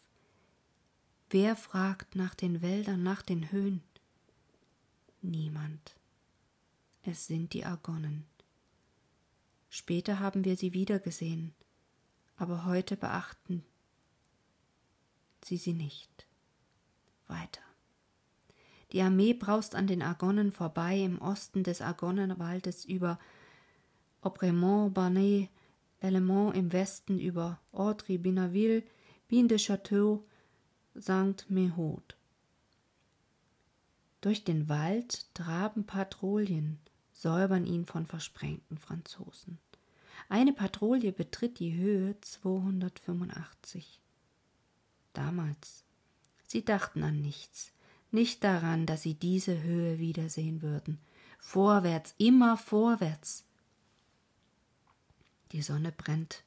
Wer 1.30 1.54
fragt 1.54 2.14
nach 2.14 2.34
den 2.34 2.62
Wäldern, 2.62 3.02
nach 3.02 3.20
den 3.20 3.52
Höhen? 3.52 3.82
Niemand. 5.20 5.96
Es 7.02 7.26
sind 7.26 7.52
die 7.52 7.66
Argonnen. 7.66 8.24
Später 9.68 10.18
haben 10.18 10.44
wir 10.44 10.56
sie 10.56 10.72
wiedergesehen, 10.72 11.54
aber 12.36 12.64
heute 12.64 12.96
beachten 12.96 13.64
sie 15.48 15.56
sie 15.56 15.72
nicht. 15.72 16.26
Weiter. 17.26 17.62
Die 18.92 19.02
Armee 19.02 19.34
braust 19.34 19.74
an 19.74 19.86
den 19.86 20.02
Argonnen 20.02 20.52
vorbei 20.52 20.98
im 20.98 21.20
Osten 21.20 21.62
des 21.62 21.82
Argonnenwaldes 21.82 22.84
über 22.84 23.18
Obremont, 24.22 24.94
Barnet, 24.94 25.50
Element 26.00 26.56
im 26.56 26.72
Westen 26.72 27.18
über 27.18 27.60
Audry, 27.72 28.18
Binaville, 28.18 28.82
Bin 29.28 29.48
de 29.48 29.58
Château, 29.58 30.22
St. 30.98 31.50
Mehod. 31.50 32.16
Durch 34.20 34.44
den 34.44 34.68
Wald 34.68 35.32
traben 35.34 35.84
Patrouillen, 35.84 36.78
säubern 37.12 37.66
ihn 37.66 37.84
von 37.86 38.06
versprengten 38.06 38.78
Franzosen. 38.78 39.58
Eine 40.28 40.52
Patrouille 40.52 41.12
betritt 41.12 41.58
die 41.58 41.74
Höhe 41.74 42.20
285. 42.20 44.00
Damals. 45.18 45.82
Sie 46.46 46.64
dachten 46.64 47.02
an 47.02 47.20
nichts, 47.20 47.72
nicht 48.12 48.44
daran, 48.44 48.86
dass 48.86 49.02
sie 49.02 49.14
diese 49.14 49.64
Höhe 49.64 49.98
wiedersehen 49.98 50.62
würden. 50.62 51.00
Vorwärts, 51.40 52.14
immer 52.18 52.56
vorwärts. 52.56 53.44
Die 55.50 55.60
Sonne 55.60 55.90
brennt, 55.90 56.44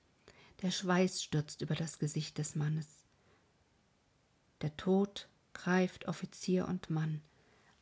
der 0.61 0.71
Schweiß 0.71 1.21
stürzt 1.21 1.61
über 1.61 1.75
das 1.75 1.99
Gesicht 1.99 2.37
des 2.37 2.55
Mannes. 2.55 2.87
Der 4.61 4.77
Tod 4.77 5.27
greift 5.51 6.07
Offizier 6.07 6.65
und 6.65 6.89
Mann, 6.89 7.21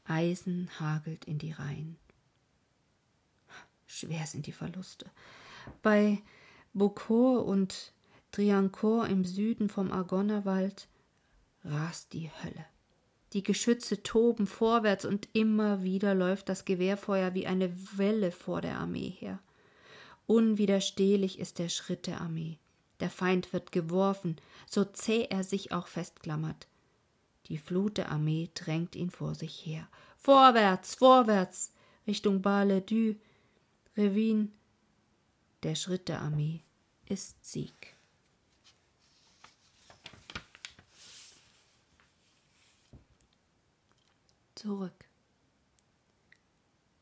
Eisen 0.05 0.71
hagelt 0.79 1.25
in 1.25 1.37
die 1.37 1.51
Reihen. 1.51 1.99
Schwer 3.85 4.25
sind 4.25 4.47
die 4.47 4.53
Verluste. 4.53 5.05
Bei 5.83 6.23
Beaucourt 6.73 7.45
und 7.45 7.93
Driancourt 8.31 9.09
im 9.09 9.25
Süden 9.25 9.69
vom 9.69 9.91
Argonnerwald 9.91 10.87
rast 11.63 12.13
die 12.13 12.29
Hölle. 12.43 12.65
Die 13.33 13.43
Geschütze 13.43 14.01
toben 14.01 14.47
vorwärts 14.47 15.05
und 15.05 15.29
immer 15.33 15.83
wieder 15.83 16.15
läuft 16.15 16.49
das 16.49 16.65
Gewehrfeuer 16.65 17.33
wie 17.33 17.47
eine 17.47 17.71
Welle 17.97 18.31
vor 18.31 18.61
der 18.61 18.77
Armee 18.77 19.09
her. 19.09 19.39
Unwiderstehlich 20.25 21.39
ist 21.39 21.59
der 21.59 21.69
Schritt 21.69 22.07
der 22.07 22.21
Armee. 22.21 22.57
Der 22.99 23.09
Feind 23.09 23.53
wird 23.53 23.71
geworfen, 23.71 24.35
so 24.67 24.83
zäh 24.83 25.25
er 25.29 25.43
sich 25.43 25.71
auch 25.71 25.87
festklammert. 25.87 26.67
Die 27.47 27.57
Flut 27.57 27.97
der 27.97 28.11
Armee 28.11 28.49
drängt 28.53 28.95
ihn 28.95 29.09
vor 29.09 29.35
sich 29.35 29.65
her. 29.65 29.87
Vorwärts, 30.17 30.95
vorwärts, 30.95 31.71
Richtung 32.05 32.41
Bar-le-Duc, 32.41 33.17
Revin. 33.95 34.51
Der 35.63 35.75
Schritt 35.75 36.09
der 36.09 36.21
Armee 36.21 36.61
ist 37.07 37.43
Sieg. 37.45 37.95
Zurück. 44.59 45.05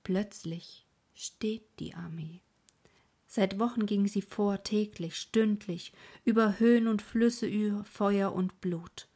Plötzlich 0.03 0.85
steht 1.15 1.63
die 1.79 1.95
Armee. 1.95 2.41
Seit 3.25 3.57
Wochen 3.57 3.87
ging 3.87 4.07
sie 4.07 4.21
vor, 4.21 4.61
täglich, 4.61 5.15
stündlich, 5.15 5.91
über 6.23 6.59
Höhen 6.59 6.87
und 6.87 7.01
Flüsse, 7.01 7.47
über 7.47 7.83
Feuer 7.83 8.31
und 8.31 8.61
Blut 8.61 9.07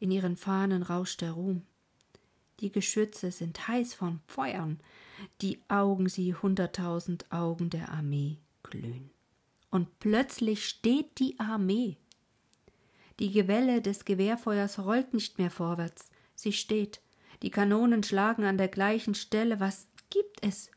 in 0.00 0.10
ihren 0.10 0.36
Fahnen 0.36 0.82
rauscht 0.82 1.20
der 1.20 1.30
Ruhm. 1.30 1.62
Die 2.58 2.72
Geschütze 2.72 3.30
sind 3.30 3.68
heiß 3.68 3.94
von 3.94 4.18
Feuern, 4.26 4.80
die 5.40 5.60
Augen 5.68 6.08
sie 6.08 6.34
hunderttausend 6.34 7.30
Augen 7.30 7.70
der 7.70 7.90
Armee 7.90 8.38
glühen. 8.64 9.10
und 9.70 10.00
plötzlich 10.00 10.66
steht 10.66 11.20
die 11.20 11.38
Armee. 11.38 11.96
Die 13.20 13.30
Gewelle 13.30 13.80
des 13.80 14.04
Gewehrfeuers 14.04 14.80
rollt 14.80 15.14
nicht 15.14 15.38
mehr 15.38 15.52
vorwärts, 15.52 16.10
sie 16.34 16.52
steht. 16.52 17.00
Die 17.42 17.50
Kanonen 17.50 18.02
schlagen 18.02 18.44
an 18.44 18.58
der 18.58 18.68
gleichen 18.68 19.14
Stelle. 19.14 19.60
Was 19.60 19.88
gibt 20.10 20.44
es? 20.44 20.70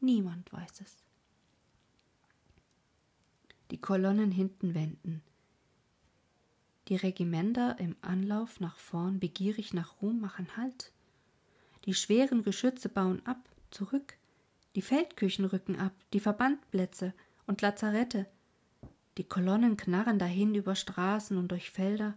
Niemand 0.00 0.52
weiß 0.52 0.80
es. 0.80 0.96
Die 3.70 3.80
Kolonnen 3.80 4.30
hinten 4.30 4.74
wenden. 4.74 5.22
Die 6.88 6.96
Regimenter 6.96 7.78
im 7.78 7.96
Anlauf 8.02 8.60
nach 8.60 8.78
vorn, 8.78 9.20
begierig 9.20 9.72
nach 9.72 10.02
Ruhm, 10.02 10.20
machen 10.20 10.56
Halt. 10.56 10.92
Die 11.84 11.94
schweren 11.94 12.42
Geschütze 12.42 12.88
bauen 12.88 13.24
ab, 13.24 13.48
zurück. 13.70 14.14
Die 14.74 14.82
Feldküchen 14.82 15.44
rücken 15.44 15.78
ab, 15.78 15.92
die 16.12 16.20
Verbandplätze 16.20 17.14
und 17.46 17.62
Lazarette. 17.62 18.26
Die 19.18 19.24
Kolonnen 19.24 19.76
knarren 19.76 20.18
dahin 20.18 20.54
über 20.54 20.74
Straßen 20.74 21.36
und 21.36 21.48
durch 21.48 21.70
Felder, 21.70 22.16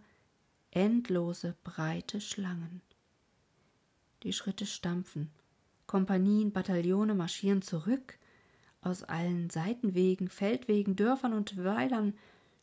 endlose, 0.70 1.54
breite 1.64 2.20
Schlangen. 2.20 2.80
Die 4.26 4.32
Schritte 4.32 4.66
stampfen. 4.66 5.30
Kompanien, 5.86 6.50
Bataillone 6.50 7.14
marschieren 7.14 7.62
zurück. 7.62 8.18
Aus 8.80 9.04
allen 9.04 9.50
Seitenwegen, 9.50 10.28
Feldwegen, 10.28 10.96
Dörfern 10.96 11.32
und 11.32 11.62
Weilern 11.62 12.12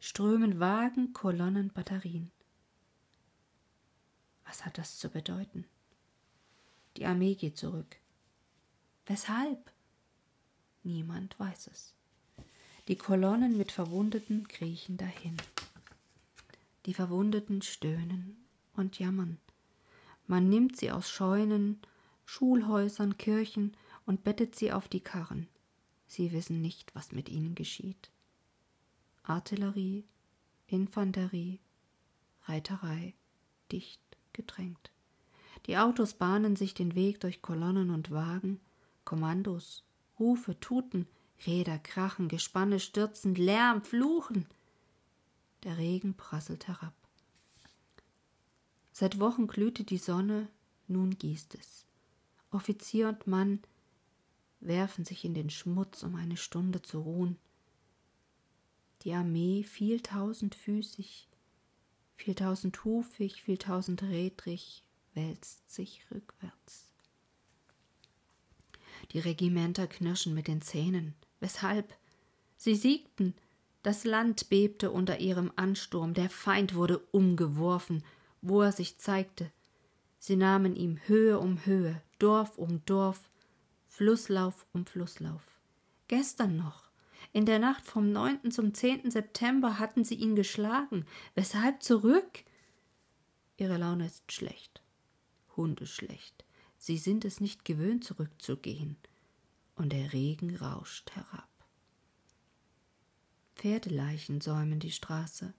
strömen 0.01 0.59
Wagen, 0.59 1.13
Kolonnen, 1.13 1.69
Batterien. 1.69 2.31
Was 4.45 4.65
hat 4.65 4.77
das 4.77 4.97
zu 4.97 5.07
bedeuten? 5.07 5.63
Die 6.97 7.05
Armee 7.05 7.35
geht 7.35 7.57
zurück. 7.57 7.95
Weshalb? 9.05 9.71
Niemand 10.83 11.39
weiß 11.39 11.67
es. 11.67 11.93
Die 12.89 12.97
Kolonnen 12.97 13.55
mit 13.55 13.71
Verwundeten 13.71 14.49
kriechen 14.49 14.97
dahin. 14.97 15.37
Die 16.87 16.93
Verwundeten 16.93 17.61
stöhnen 17.61 18.35
und 18.73 18.99
jammern. 18.99 19.37
Man 20.27 20.49
nimmt 20.49 20.77
sie 20.77 20.91
aus 20.91 21.09
Scheunen, 21.09 21.81
Schulhäusern, 22.25 23.17
Kirchen 23.17 23.75
und 24.05 24.23
bettet 24.23 24.55
sie 24.55 24.71
auf 24.71 24.87
die 24.87 25.01
Karren. 25.01 25.47
Sie 26.07 26.31
wissen 26.31 26.61
nicht, 26.61 26.93
was 26.95 27.11
mit 27.11 27.29
ihnen 27.29 27.55
geschieht. 27.55 28.11
Artillerie, 29.23 30.05
Infanterie, 30.67 31.59
Reiterei, 32.45 33.13
dicht 33.71 34.01
gedrängt. 34.33 34.91
Die 35.65 35.77
Autos 35.77 36.13
bahnen 36.13 36.55
sich 36.55 36.73
den 36.73 36.95
Weg 36.95 37.21
durch 37.21 37.41
Kolonnen 37.41 37.89
und 37.89 38.11
Wagen, 38.11 38.59
Kommandos, 39.05 39.83
Rufe, 40.19 40.59
Tuten, 40.59 41.07
Räder 41.45 41.79
krachen, 41.79 42.27
Gespanne 42.27 42.79
stürzen, 42.79 43.35
Lärm, 43.35 43.81
Fluchen. 43.81 44.45
Der 45.63 45.77
Regen 45.77 46.15
prasselt 46.15 46.67
herab. 46.67 46.93
Seit 48.93 49.19
Wochen 49.19 49.47
glühte 49.47 49.83
die 49.83 49.97
Sonne, 49.97 50.47
nun 50.87 51.17
gießt 51.17 51.55
es. 51.55 51.85
Offizier 52.51 53.09
und 53.09 53.25
Mann 53.25 53.59
werfen 54.59 55.03
sich 55.03 55.25
in 55.25 55.33
den 55.33 55.49
Schmutz, 55.49 56.03
um 56.03 56.15
eine 56.15 56.37
Stunde 56.37 56.83
zu 56.83 57.01
ruhen. 57.01 57.37
Die 59.01 59.13
Armee 59.13 59.63
vieltausendfüßig, 59.63 61.27
vieltausendhufig, 62.15 63.41
vieltausendrädrig 63.41 64.83
wälzt 65.15 65.71
sich 65.71 66.05
rückwärts. 66.11 66.91
Die 69.11 69.19
Regimenter 69.19 69.87
knirschen 69.87 70.35
mit 70.35 70.47
den 70.47 70.61
Zähnen. 70.61 71.15
Weshalb? 71.39 71.93
Sie 72.57 72.75
siegten. 72.75 73.33
Das 73.81 74.05
Land 74.05 74.49
bebte 74.49 74.91
unter 74.91 75.19
ihrem 75.19 75.51
Ansturm. 75.55 76.13
Der 76.13 76.29
Feind 76.29 76.75
wurde 76.75 76.99
umgeworfen, 77.11 78.03
wo 78.43 78.61
er 78.61 78.71
sich 78.71 78.99
zeigte. 78.99 79.51
Sie 80.19 80.35
nahmen 80.35 80.75
ihm 80.75 80.99
Höhe 81.07 81.39
um 81.39 81.65
Höhe, 81.65 82.01
Dorf 82.19 82.57
um 82.57 82.85
Dorf, 82.85 83.29
Flusslauf 83.87 84.67
um 84.73 84.85
Flusslauf. 84.85 85.59
Gestern 86.07 86.57
noch, 86.57 86.83
in 87.31 87.45
der 87.45 87.59
Nacht 87.59 87.85
vom 87.85 88.11
9. 88.11 88.51
zum 88.51 88.73
10. 88.73 89.09
September 89.09 89.79
hatten 89.79 90.03
sie 90.03 90.15
ihn 90.15 90.35
geschlagen. 90.35 91.05
Weshalb 91.35 91.81
zurück? 91.81 92.43
Ihre 93.57 93.77
Laune 93.77 94.05
ist 94.05 94.31
schlecht, 94.31 94.81
hundeschlecht. 95.55 96.45
Sie 96.77 96.97
sind 96.97 97.23
es 97.23 97.39
nicht 97.39 97.65
gewöhnt, 97.65 98.03
zurückzugehen. 98.03 98.97
Und 99.75 99.93
der 99.93 100.13
Regen 100.13 100.55
rauscht 100.55 101.11
herab. 101.11 101.49
Pferdeleichen 103.55 104.41
säumen 104.41 104.79
die 104.79 104.91
Straße, 104.91 105.53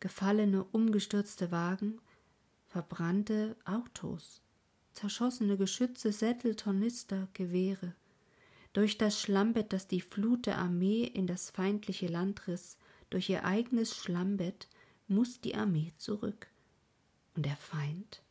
gefallene, 0.00 0.64
umgestürzte 0.64 1.50
Wagen, 1.50 2.00
verbrannte 2.74 3.54
Autos, 3.64 4.42
zerschossene 4.94 5.56
Geschütze, 5.56 6.10
Sättel, 6.10 6.56
Tornister, 6.56 7.28
Gewehre. 7.32 7.94
Durch 8.72 8.98
das 8.98 9.20
Schlammbett, 9.20 9.72
das 9.72 9.86
die 9.86 10.00
Flut 10.00 10.46
der 10.46 10.58
Armee 10.58 11.04
in 11.04 11.28
das 11.28 11.50
feindliche 11.50 12.08
Land 12.08 12.48
riss, 12.48 12.76
durch 13.10 13.30
ihr 13.30 13.44
eigenes 13.44 13.96
Schlammbett 13.96 14.66
muss 15.06 15.40
die 15.40 15.54
Armee 15.54 15.92
zurück. 15.98 16.48
Und 17.36 17.46
der 17.46 17.54
Feind? 17.54 18.22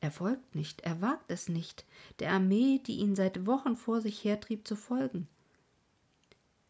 Er 0.00 0.10
folgt 0.10 0.56
nicht, 0.56 0.80
er 0.80 1.00
wagt 1.00 1.30
es 1.30 1.48
nicht, 1.48 1.84
der 2.18 2.32
Armee, 2.32 2.80
die 2.84 2.96
ihn 2.96 3.14
seit 3.14 3.46
Wochen 3.46 3.76
vor 3.76 4.00
sich 4.00 4.24
hertrieb, 4.24 4.66
zu 4.66 4.74
folgen. 4.74 5.28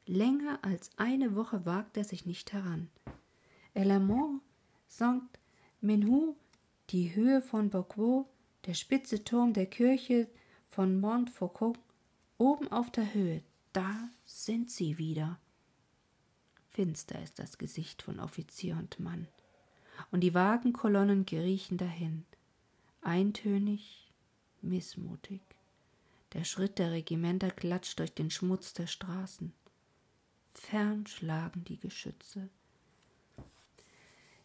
Länger 0.05 0.59
als 0.61 0.91
eine 0.99 1.35
Woche 1.35 1.65
wagt 1.65 1.97
er 1.97 2.05
sich 2.05 2.27
nicht 2.27 2.53
heran. 2.53 2.91
Elamont, 3.73 4.43
St. 4.91 5.39
Menhou, 5.81 6.37
die 6.91 7.15
Höhe 7.15 7.41
von 7.41 7.71
Boquot, 7.71 8.27
der 8.67 8.75
spitze 8.75 9.23
Turm 9.23 9.53
der 9.53 9.67
Kirche 9.67 10.29
von 10.69 11.01
Montfaucon, 11.01 11.79
oben 12.37 12.71
auf 12.73 12.91
der 12.91 13.15
Höhe, 13.15 13.43
da 13.73 14.09
sind 14.25 14.71
sie 14.71 14.99
wieder. 14.99 15.39
Finster 16.71 17.23
ist 17.23 17.39
das 17.39 17.59
Gesicht 17.59 18.03
von 18.03 18.19
Offizier 18.19 18.77
und 18.77 18.99
Mann, 18.99 19.29
und 20.11 20.21
die 20.21 20.35
Wagenkolonnen 20.35 21.27
kriechen 21.27 21.79
dahin 21.79 22.25
eintönig, 23.03 24.11
missmutig. 24.63 25.41
Der 26.33 26.45
Schritt 26.45 26.79
der 26.79 26.93
Regimenter 26.93 27.51
klatscht 27.51 27.99
durch 27.99 28.13
den 28.15 28.31
Schmutz 28.31 28.73
der 28.73 28.87
Straßen. 28.87 29.53
Fern 30.55 31.07
schlagen 31.07 31.65
die 31.65 31.79
Geschütze. 31.79 32.49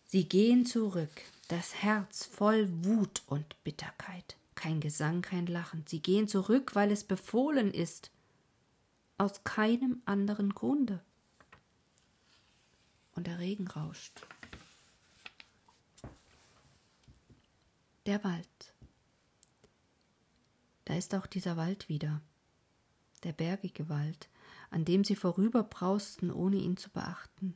Sie 0.06 0.28
gehen 0.28 0.66
zurück, 0.66 1.22
das 1.48 1.76
Herz 1.76 2.26
voll 2.26 2.68
Wut 2.84 3.22
und 3.28 3.64
Bitterkeit. 3.64 4.38
Kein 4.56 4.80
Gesang, 4.80 5.22
kein 5.22 5.46
Lachen. 5.46 5.84
Sie 5.88 6.02
gehen 6.02 6.28
zurück, 6.28 6.76
weil 6.76 6.92
es 6.92 7.04
befohlen 7.04 7.74
ist. 7.74 8.12
Aus 9.18 9.44
keinem 9.44 10.02
anderen 10.06 10.54
Grunde. 10.54 11.02
Und 13.14 13.28
der 13.28 13.40
Regen 13.40 13.68
rauscht. 13.68 14.26
Der 18.06 18.24
Wald. 18.24 18.74
Da 20.86 20.96
ist 20.96 21.16
auch 21.16 21.26
dieser 21.26 21.58
Wald 21.58 21.90
wieder, 21.90 22.22
der 23.24 23.34
bergige 23.34 23.90
Wald, 23.90 24.30
an 24.70 24.86
dem 24.86 25.04
sie 25.04 25.16
vorüberbrausten, 25.16 26.32
ohne 26.32 26.58
ihn 26.58 26.78
zu 26.78 26.90
beachten. 26.90 27.56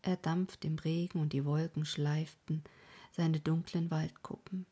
Er 0.00 0.16
dampft 0.16 0.64
im 0.64 0.78
Regen 0.78 1.20
und 1.20 1.32
die 1.32 1.44
Wolken 1.44 1.84
schleiften 1.84 2.64
seine 3.14 3.38
dunklen 3.38 3.90
Waldkuppen. 3.90 4.66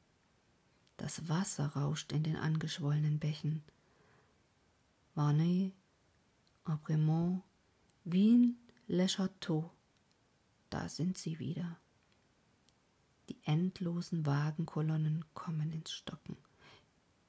Das 0.97 1.29
Wasser 1.29 1.67
rauscht 1.69 2.13
in 2.13 2.25
den 2.25 2.37
angeschwollenen 2.37 3.19
Bächen. 3.19 3.63
Varney, 5.15 5.73
Abremont, 6.65 7.43
Wien, 8.05 8.57
Le 8.89 9.07
Château, 9.07 9.71
da 10.71 10.89
sind 10.89 11.19
sie 11.19 11.39
wieder. 11.39 11.79
Die 13.29 13.39
endlosen 13.45 14.27
Wagenkolonnen 14.27 15.25
kommen 15.35 15.71
ins 15.71 15.93
Stocken. 15.93 16.37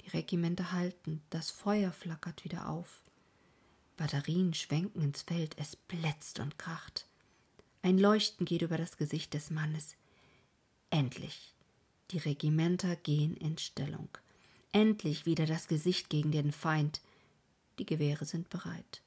Die 0.02 0.10
Regimenter 0.10 0.71
halten, 0.71 1.21
das 1.30 1.52
Feuer 1.52 1.91
flackert 1.91 2.43
wieder 2.43 2.69
auf. 2.69 3.04
Batterien 3.97 4.54
schwenken 4.56 5.02
ins 5.02 5.21
Feld, 5.21 5.56
es 5.60 5.76
blätzt 5.76 6.39
und 6.39 6.58
kracht. 6.58 7.08
Ein 7.84 7.99
Leuchten 7.99 8.45
geht 8.45 8.63
über 8.63 8.78
das 8.78 8.97
Gesicht 8.97 9.34
des 9.34 9.52
Mannes. 9.52 9.95
Endlich. 10.93 11.56
Die 12.12 12.19
Regimenter 12.19 12.95
gehen 12.95 13.36
in 13.38 13.58
Stellung. 13.58 14.10
Endlich 14.71 15.25
wieder 15.25 15.47
das 15.47 15.67
Gesicht 15.67 16.08
gegen 16.08 16.32
den 16.32 16.51
Feind. 16.51 17.01
Die 17.79 17.86
Gewehre 17.88 18.25
sind 18.25 18.51
bereit. 18.51 19.01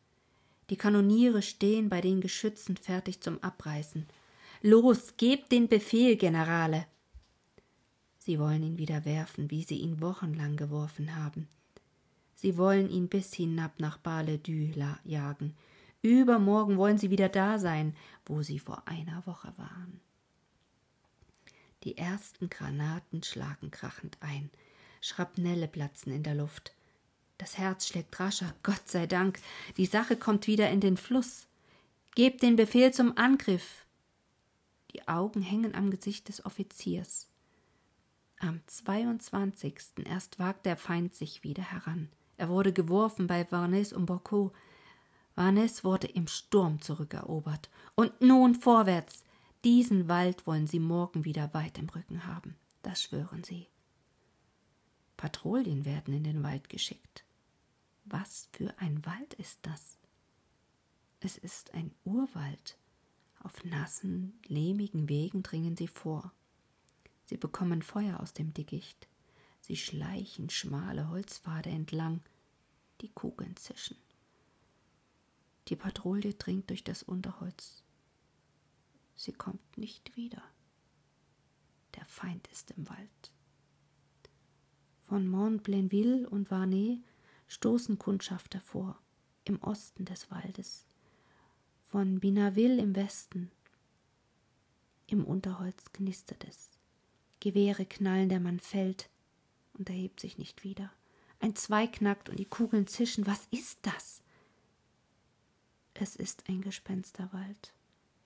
Die 0.69 0.75
Kanoniere 0.75 1.43
stehen 1.43 1.89
bei 1.89 2.01
den 2.01 2.21
Geschützen 2.21 2.77
fertig 2.77 3.21
zum 3.21 3.41
Abreißen. 3.41 4.05
Los, 4.63 5.17
gebt 5.17 5.53
den 5.53 5.69
Befehl, 5.69 6.17
Generale. 6.17 6.89
Sie 8.19 8.41
wollen 8.41 8.65
ihn 8.65 8.79
wieder 8.79 9.05
werfen, 9.05 9.53
wie 9.53 9.63
sie 9.63 9.79
ihn 9.79 10.01
wochenlang 10.01 10.57
geworfen 10.57 11.15
haben. 11.15 11.47
Sie 12.35 12.57
wollen 12.57 12.91
ihn 12.91 13.07
bis 13.07 13.33
hinab 13.33 13.79
nach 13.79 13.99
Bale-du 13.99 14.73
jagen, 15.05 15.55
Übermorgen 16.03 16.79
wollen 16.79 16.99
sie 16.99 17.11
wieder 17.11 17.29
da 17.29 17.61
sein, 17.61 17.95
wo 18.25 18.43
sie 18.43 18.59
vor 18.59 18.83
einer 18.87 19.25
Woche 19.25 19.53
waren. 19.57 20.01
Die 21.87 21.97
ersten 21.97 22.51
Granaten 22.51 23.23
schlagen 23.23 23.71
krachend 23.71 24.19
ein. 24.19 24.51
Schrapnelle 25.01 25.69
platzen 25.69 26.13
in 26.13 26.25
der 26.25 26.35
Luft. 26.35 26.75
Das 27.39 27.59
Herz 27.59 27.87
schlägt 27.87 28.19
rascher, 28.19 28.53
Gott 28.65 28.89
sei 28.89 29.07
Dank. 29.07 29.39
Die 29.77 29.87
Sache 29.87 30.17
kommt 30.17 30.49
wieder 30.49 30.69
in 30.69 30.81
den 30.81 30.97
Fluss. 30.97 31.47
Gebt 32.17 32.43
den 32.43 32.57
Befehl 32.57 32.93
zum 32.93 33.17
Angriff. 33.17 33.87
Die 34.95 35.07
Augen 35.07 35.43
hängen 35.43 35.77
am 35.77 35.93
Gesicht 35.93 36.27
des 36.27 36.45
Offiziers. 36.45 37.29
Am 38.41 38.61
22. 38.67 39.77
erst 40.07 40.41
wagt 40.41 40.67
der 40.67 40.77
Feind 40.77 41.15
sich 41.15 41.45
wieder 41.45 41.63
heran. 41.63 42.09
Er 42.37 42.49
wurde 42.49 42.73
geworfen 42.73 43.29
bei 43.29 43.47
Varnes 43.53 43.93
und 43.93 44.07
Bocaux. 44.07 44.53
Varnes 45.37 45.85
wurde 45.85 46.09
im 46.09 46.27
Sturm 46.27 46.81
zurückerobert. 46.81 47.71
Und 47.95 48.21
nun 48.21 48.57
vorwärts! 48.57 49.26
Diesen 49.67 50.07
Wald 50.07 50.47
wollen 50.47 50.69
sie 50.69 50.79
morgen 50.79 51.25
wieder 51.25 51.53
weit 51.53 51.77
im 51.79 51.89
Rücken 51.89 52.25
haben. 52.25 52.55
Das 52.83 53.03
schwören 53.03 53.43
sie. 53.43 53.67
Patrouillen 55.17 55.85
werden 55.85 56.15
in 56.15 56.23
den 56.23 56.45
Wald 56.45 56.69
geschickt. 56.69 57.25
Was 58.05 58.49
für 58.53 58.79
ein 58.79 59.05
Wald 59.05 59.35
ist 59.35 59.59
das? 59.63 59.99
Es 61.19 61.37
ist 61.37 61.75
ein 61.75 61.91
Urwald. 62.05 62.79
Auf 63.43 63.65
nassen, 63.65 64.39
lehmigen 64.47 65.09
Wegen 65.09 65.43
dringen 65.43 65.77
sie 65.77 65.89
vor. 65.89 66.31
Sie 67.25 67.37
bekommen 67.37 67.83
Feuer 67.83 68.21
aus 68.21 68.35
dem 68.35 68.55
Dickicht. 68.55 69.09
Sie 69.63 69.77
schleichen 69.77 70.49
schmale 70.49 71.09
Holzpfade 71.09 71.71
entlang. 71.71 72.21
Die 73.01 73.09
Kugeln 73.09 73.57
zischen. 73.57 73.97
Die 75.67 75.75
Patrouille 75.75 76.35
dringt 76.35 76.71
durch 76.71 76.85
das 76.85 77.03
Unterholz. 77.03 77.83
Sie 79.17 79.33
kommt 79.33 79.77
nicht 79.77 80.15
wieder. 80.17 80.43
Der 81.95 82.05
Feind 82.05 82.47
ist 82.49 82.71
im 82.73 82.89
Wald. 82.89 83.33
Von 85.09 85.27
Mont-Blainville 85.27 86.29
und 86.29 86.51
Varney 86.51 87.03
stoßen 87.49 87.99
Kundschafter 87.99 88.61
vor, 88.61 88.99
im 89.45 89.63
Osten 89.63 90.05
des 90.05 90.31
Waldes. 90.31 90.85
Von 91.89 92.21
Binaville 92.21 92.81
im 92.83 92.95
Westen. 92.95 93.51
Im 95.07 95.25
Unterholz 95.25 95.93
knistert 95.93 96.45
es. 96.45 96.71
Gewehre 97.41 97.87
knallen, 97.87 98.29
der 98.29 98.41
Mann 98.41 98.61
fällt 98.61 99.09
und 99.75 99.89
erhebt 99.89 100.21
sich 100.21 100.37
nicht 100.37 100.65
wieder. 100.65 100.93
Ein 101.39 101.55
Zweig 101.55 101.95
knackt 101.95 102.29
und 102.29 102.39
die 102.39 102.45
Kugeln 102.45 102.87
zischen. 102.87 103.27
Was 103.27 103.47
ist 103.51 103.79
das? 103.83 104.23
Es 105.95 106.17
ist 106.17 106.49
ein 106.49 106.61
Gespensterwald. 106.61 107.73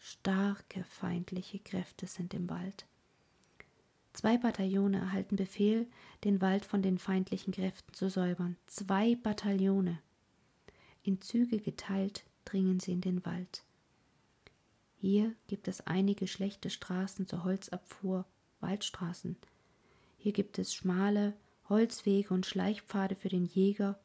Starke 0.03 0.83
feindliche 0.85 1.59
Kräfte 1.59 2.07
sind 2.07 2.33
im 2.33 2.49
Wald. 2.49 2.87
Zwei 4.15 4.39
Bataillone 4.39 4.99
erhalten 4.99 5.37
Befehl, 5.37 5.87
den 6.25 6.41
Wald 6.41 6.65
von 6.65 6.83
den 6.83 6.99
feindlichen 6.99 7.53
Kräften 7.53 7.93
zu 7.93 8.09
säubern. 8.09 8.57
Zwei 8.67 9.15
Bataillone. 9.15 10.01
In 11.03 11.21
Züge 11.21 11.59
geteilt 11.59 12.25
dringen 12.45 12.81
sie 12.81 12.93
in 12.93 13.03
den 13.03 13.25
Wald. 13.25 13.63
Hier 14.97 15.35
gibt 15.47 15.69
es 15.69 15.87
einige 15.87 16.27
schlechte 16.27 16.71
Straßen 16.71 17.27
zur 17.27 17.45
Holzabfuhr, 17.45 18.25
Waldstraßen. 18.61 19.37
Hier 20.19 20.33
gibt 20.33 20.59
es 20.59 20.75
schmale 20.75 21.35
Holzwege 21.69 22.35
und 22.35 22.47
Schleichpfade 22.47 23.15
für 23.15 23.29
den 23.29 23.45
Jäger. 23.45 24.01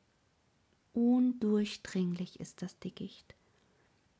Undurchdringlich 0.94 2.40
ist 2.40 2.62
das 2.62 2.80
Dickicht. 2.80 3.34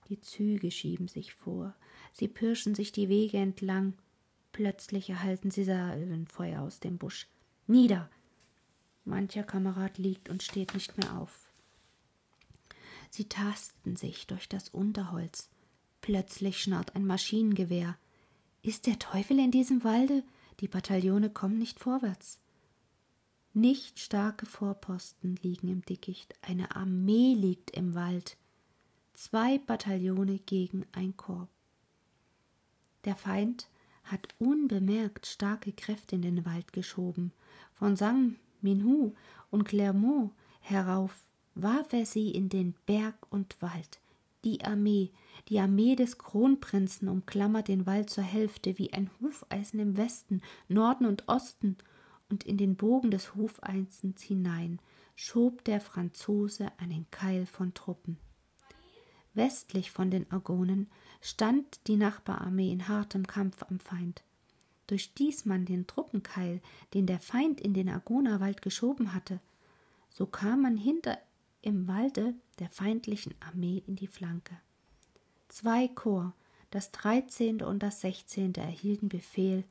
Die 0.10 0.22
Züge 0.22 0.70
schieben 0.70 1.08
sich 1.08 1.34
vor, 1.34 1.74
sie 2.14 2.28
pirschen 2.28 2.76
sich 2.76 2.92
die 2.92 3.10
Wege 3.10 3.38
entlang, 3.38 3.94
plötzlich 4.52 5.10
erhalten 5.10 5.50
sie 5.50 5.64
Salvenfeuer 5.64 6.62
aus 6.62 6.80
dem 6.80 6.98
Busch. 6.98 7.28
Nieder! 7.68 8.10
Mancher 9.04 9.44
Kamerad 9.44 9.98
liegt 9.98 10.30
und 10.30 10.44
steht 10.44 10.74
nicht 10.74 10.98
mehr 10.98 11.18
auf. 11.18 11.52
Sie 13.10 13.26
tasten 13.26 13.96
sich 13.96 14.28
durch 14.28 14.50
das 14.50 14.70
Unterholz. 14.70 15.50
Plötzlich 16.02 16.62
schnarrt 16.62 16.96
ein 16.96 17.06
Maschinengewehr. 17.06 17.98
Ist 18.62 18.88
der 18.88 19.00
Teufel 19.00 19.40
in 19.40 19.52
diesem 19.52 19.84
Walde? 19.84 20.24
Die 20.60 20.68
Bataillone 20.68 21.30
kommen 21.30 21.58
nicht 21.58 21.80
vorwärts. 21.80 22.40
Nicht 23.54 24.00
starke 24.00 24.46
Vorposten 24.46 25.38
liegen 25.42 25.70
im 25.70 25.82
Dickicht, 25.84 26.34
eine 26.42 26.76
Armee 26.76 27.34
liegt 27.34 27.72
im 27.72 27.96
Wald 27.96 28.38
zwei 29.16 29.58
Bataillone 29.58 30.40
gegen 30.40 30.86
ein 30.92 31.16
Korps. 31.18 31.52
Der 33.06 33.16
Feind 33.16 33.68
hat 34.04 34.28
unbemerkt 34.40 35.26
starke 35.26 35.72
Kräfte 35.72 36.16
in 36.16 36.22
den 36.22 36.46
Wald 36.46 36.74
geschoben. 36.74 37.32
Von 37.74 37.96
St. 37.96 38.38
Minhu 38.62 39.14
und 39.50 39.66
Clermont 39.66 40.32
herauf 40.62 41.26
warf 41.56 41.94
er 41.94 42.06
sie 42.06 42.32
in 42.32 42.50
den 42.50 42.76
Berg 42.86 43.16
und 43.30 43.62
Wald. 43.62 44.00
Die 44.44 44.64
Armee, 44.64 45.12
die 45.50 45.60
Armee 45.60 45.96
des 45.96 46.18
Kronprinzen 46.18 47.08
umklammert 47.08 47.68
den 47.68 47.86
Wald 47.88 48.10
zur 48.10 48.24
Hälfte 48.24 48.78
wie 48.78 48.94
ein 48.94 49.10
Hufeisen 49.20 49.80
im 49.80 49.98
Westen, 49.98 50.42
Norden 50.68 51.06
und 51.06 51.28
Osten, 51.28 51.78
und 52.30 52.44
in 52.44 52.58
den 52.58 52.76
Bogen 52.76 53.12
des 53.12 53.36
Hufeisens 53.36 54.22
hinein 54.22 54.80
schob 55.16 55.64
der 55.64 55.80
Franzose 55.80 56.72
einen 56.78 57.06
Keil 57.12 57.46
von 57.46 57.74
Truppen. 57.74 58.18
Westlich 59.36 59.92
von 59.92 60.10
den 60.10 60.32
Argonen 60.32 60.90
stand 61.22 61.88
die 61.88 61.98
Nachbararmee 61.98 62.72
in 62.72 62.88
hartem 62.88 63.28
Kampf 63.28 63.64
am 63.64 63.80
Feind. 63.80 64.24
Durchstieß 64.88 65.46
man 65.46 65.66
den 65.66 65.88
Truppenkeil, 65.88 66.62
den 66.94 67.06
der 67.06 67.20
Feind 67.20 67.60
in 67.60 67.74
den 67.74 67.90
Argonerwald 67.90 68.62
geschoben 68.62 69.14
hatte, 69.14 69.40
so 70.10 70.26
kam 70.26 70.62
man 70.62 70.78
hinter 70.78 71.18
im 71.62 71.88
Walde 71.88 72.36
der 72.60 72.70
feindlichen 72.70 73.34
Armee 73.42 73.84
in 73.88 73.96
die 73.96 74.08
Flanke. 74.08 74.58
Zwei 75.50 75.88
Korps, 75.90 76.34
das 76.70 76.92
dreizehnte 76.92 77.68
und 77.68 77.84
das 77.84 78.02
sechzehnte, 78.02 78.62
erhielten 78.62 79.10
Befehl, 79.10 79.66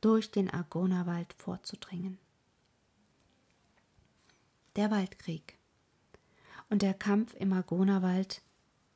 durch 0.00 0.30
den 0.30 0.48
Argonerwald 0.50 1.32
vorzudringen. 1.34 2.18
Der 4.76 4.90
Waldkrieg 4.90 5.58
und 6.70 6.82
der 6.82 6.94
Kampf 6.94 7.34
im 7.34 7.52
Argonerwald 7.52 8.42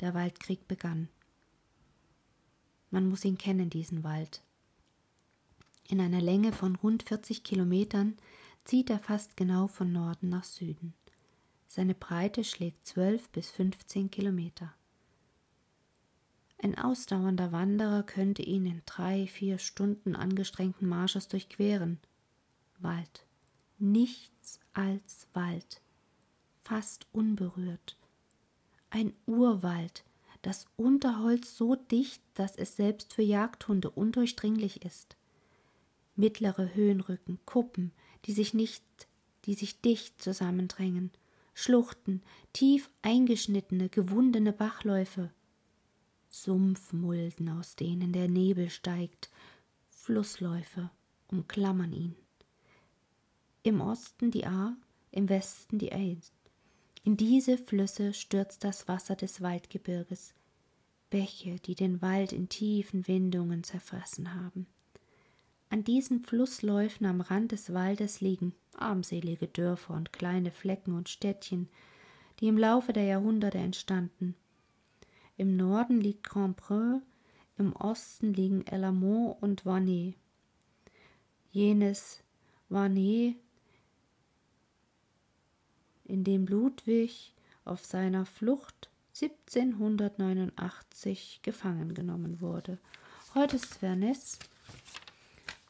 der 0.00 0.14
Waldkrieg 0.14 0.66
begann. 0.68 1.08
Man 2.90 3.08
muss 3.08 3.24
ihn 3.24 3.38
kennen, 3.38 3.70
diesen 3.70 4.04
Wald. 4.04 4.42
In 5.88 6.00
einer 6.00 6.20
Länge 6.20 6.52
von 6.52 6.76
rund 6.76 7.02
40 7.02 7.44
Kilometern 7.44 8.16
zieht 8.64 8.90
er 8.90 8.98
fast 8.98 9.36
genau 9.36 9.68
von 9.68 9.92
Norden 9.92 10.28
nach 10.28 10.44
Süden. 10.44 10.94
Seine 11.68 11.94
Breite 11.94 12.42
schlägt 12.44 12.86
12 12.86 13.28
bis 13.30 13.50
15 13.50 14.10
Kilometer. 14.10 14.74
Ein 16.58 16.78
ausdauernder 16.78 17.52
Wanderer 17.52 18.02
könnte 18.02 18.42
ihn 18.42 18.66
in 18.66 18.82
drei, 18.86 19.26
vier 19.26 19.58
Stunden 19.58 20.16
angestrengten 20.16 20.88
Marsches 20.88 21.28
durchqueren. 21.28 22.00
Wald. 22.78 23.26
Nichts 23.78 24.58
als 24.72 25.28
Wald. 25.34 25.82
Fast 26.62 27.06
unberührt, 27.12 27.96
ein 28.96 29.12
Urwald, 29.26 30.04
das 30.40 30.64
Unterholz 30.76 31.54
so 31.54 31.74
dicht, 31.74 32.22
dass 32.32 32.56
es 32.56 32.76
selbst 32.76 33.12
für 33.12 33.22
Jagdhunde 33.22 33.90
undurchdringlich 33.90 34.86
ist. 34.86 35.16
Mittlere 36.14 36.74
Höhenrücken, 36.74 37.38
Kuppen, 37.44 37.92
die 38.24 38.32
sich 38.32 38.54
nicht, 38.54 38.82
die 39.44 39.52
sich 39.52 39.82
dicht 39.82 40.22
zusammendrängen, 40.22 41.10
Schluchten, 41.52 42.22
tief 42.54 42.88
eingeschnittene, 43.02 43.90
gewundene 43.90 44.54
Bachläufe, 44.54 45.30
Sumpfmulden, 46.30 47.50
aus 47.50 47.76
denen 47.76 48.14
der 48.14 48.28
Nebel 48.28 48.70
steigt, 48.70 49.28
Flussläufe 49.90 50.90
umklammern 51.28 51.92
ihn. 51.92 52.16
Im 53.62 53.82
Osten 53.82 54.30
die 54.30 54.46
Ahr, 54.46 54.74
im 55.10 55.28
Westen 55.28 55.78
die 55.78 55.92
Eins. 55.92 56.35
In 57.06 57.16
diese 57.16 57.56
Flüsse 57.56 58.12
stürzt 58.12 58.64
das 58.64 58.88
Wasser 58.88 59.14
des 59.14 59.40
Waldgebirges, 59.40 60.34
Bäche, 61.08 61.54
die 61.64 61.76
den 61.76 62.02
Wald 62.02 62.32
in 62.32 62.48
tiefen 62.48 63.06
Windungen 63.06 63.62
zerfressen 63.62 64.34
haben. 64.34 64.66
An 65.70 65.84
diesen 65.84 66.24
Flussläufen 66.24 67.06
am 67.06 67.20
Rand 67.20 67.52
des 67.52 67.72
Waldes 67.72 68.20
liegen 68.20 68.54
armselige 68.74 69.46
Dörfer 69.46 69.94
und 69.94 70.12
kleine 70.12 70.50
Flecken 70.50 70.94
und 70.96 71.08
Städtchen, 71.08 71.68
die 72.40 72.48
im 72.48 72.58
Laufe 72.58 72.92
der 72.92 73.04
Jahrhunderte 73.04 73.58
entstanden. 73.58 74.34
Im 75.36 75.56
Norden 75.56 76.00
liegt 76.00 76.24
Grandpreux, 76.24 77.02
im 77.56 77.72
Osten 77.76 78.34
liegen 78.34 78.66
Elamont 78.66 79.40
und 79.40 79.64
Varney. 79.64 80.16
Jenes 81.52 82.24
Varney 82.68 83.36
in 86.06 86.24
dem 86.24 86.46
Ludwig 86.46 87.34
auf 87.64 87.84
seiner 87.84 88.26
Flucht 88.26 88.90
1789 89.20 91.40
gefangen 91.42 91.94
genommen 91.94 92.40
wurde. 92.40 92.78
Heute 93.34 93.56
ist 93.56 93.74
Verness 93.76 94.38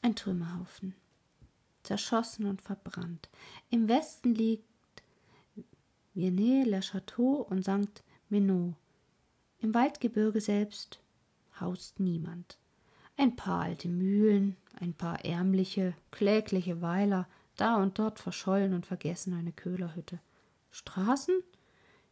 ein 0.02 0.14
Trümmerhaufen, 0.14 0.94
zerschossen 1.82 2.44
und 2.46 2.62
verbrannt. 2.62 3.28
Im 3.70 3.88
Westen 3.88 4.34
liegt 4.34 4.64
Viennet-le-Château 6.14 7.42
und 7.42 7.64
St. 7.64 8.04
Menot. 8.28 8.74
Im 9.58 9.74
Waldgebirge 9.74 10.40
selbst 10.40 11.00
haust 11.60 12.00
niemand. 12.00 12.56
Ein 13.16 13.36
paar 13.36 13.62
alte 13.62 13.88
Mühlen, 13.88 14.56
ein 14.78 14.92
paar 14.92 15.24
ärmliche, 15.24 15.94
klägliche 16.10 16.82
Weiler, 16.82 17.26
da 17.56 17.76
und 17.76 17.98
dort 17.98 18.18
verschollen 18.18 18.74
und 18.74 18.86
vergessen 18.86 19.34
eine 19.34 19.52
Köhlerhütte. 19.52 20.20
Straßen? 20.70 21.34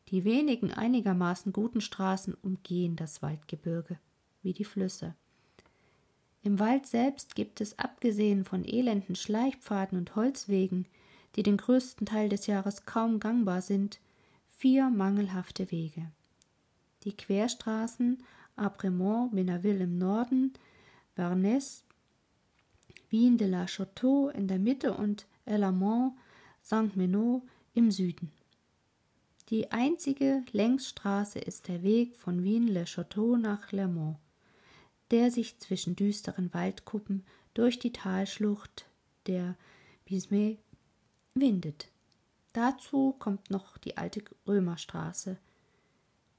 Die 0.09 0.25
wenigen 0.25 0.73
einigermaßen 0.73 1.53
guten 1.53 1.81
Straßen 1.81 2.35
umgehen 2.43 2.97
das 2.97 3.23
Waldgebirge, 3.23 3.99
wie 4.43 4.53
die 4.53 4.65
Flüsse. 4.65 5.15
Im 6.43 6.59
Wald 6.59 6.87
selbst 6.87 7.35
gibt 7.35 7.61
es, 7.63 7.79
abgesehen 7.79 8.45
von 8.45 8.65
elenden 8.65 9.17
Schleichpfaden 9.17 9.97
und 9.97 10.15
Holzwegen, 10.15 10.87
die 11.37 11.43
den 11.43 11.57
größten 11.57 12.07
Teil 12.07 12.29
des 12.29 12.47
Jahres 12.47 12.85
kaum 12.85 13.19
gangbar 13.19 13.63
sind, 13.63 13.99
vier 14.51 14.91
mangelhafte 14.91 15.71
Wege. 15.71 16.11
Die 17.05 17.17
Querstraßen 17.17 18.23
Apremont, 18.57 19.33
Menaville 19.33 19.85
im 19.85 19.99
Norden, 19.99 20.53
Vernès, 21.17 21.83
Wien 23.11 23.37
de 23.37 23.49
la 23.49 23.67
Château 23.67 24.29
in 24.29 24.49
der 24.49 24.59
Mitte 24.59 24.95
und 24.95 25.27
Elamont, 25.47 26.15
Saint-Menot 26.63 27.43
im 27.75 27.91
Süden. 27.91 28.33
Die 29.51 29.71
einzige 29.73 30.43
Längsstraße 30.53 31.39
ist 31.39 31.69
der 31.69 31.83
Weg 31.83 32.17
von 32.17 32.43
Wien-le-Château 32.43 33.37
nach 33.37 33.73
Lermont, 33.73 34.17
der 35.11 35.31
sich 35.31 35.59
zwischen 35.59 35.97
düsteren 35.97 36.53
Waldkuppen 36.55 37.25
durch 37.53 37.79
die 37.79 37.93
Talschlucht 37.93 38.87
der 39.27 39.57
Bismay 40.07 40.59
windet. 41.35 41.89
Dazu 42.55 43.13
kommt 43.19 43.51
noch 43.51 43.77
die 43.79 43.97
alte 43.97 44.23
Römerstraße, 44.47 45.39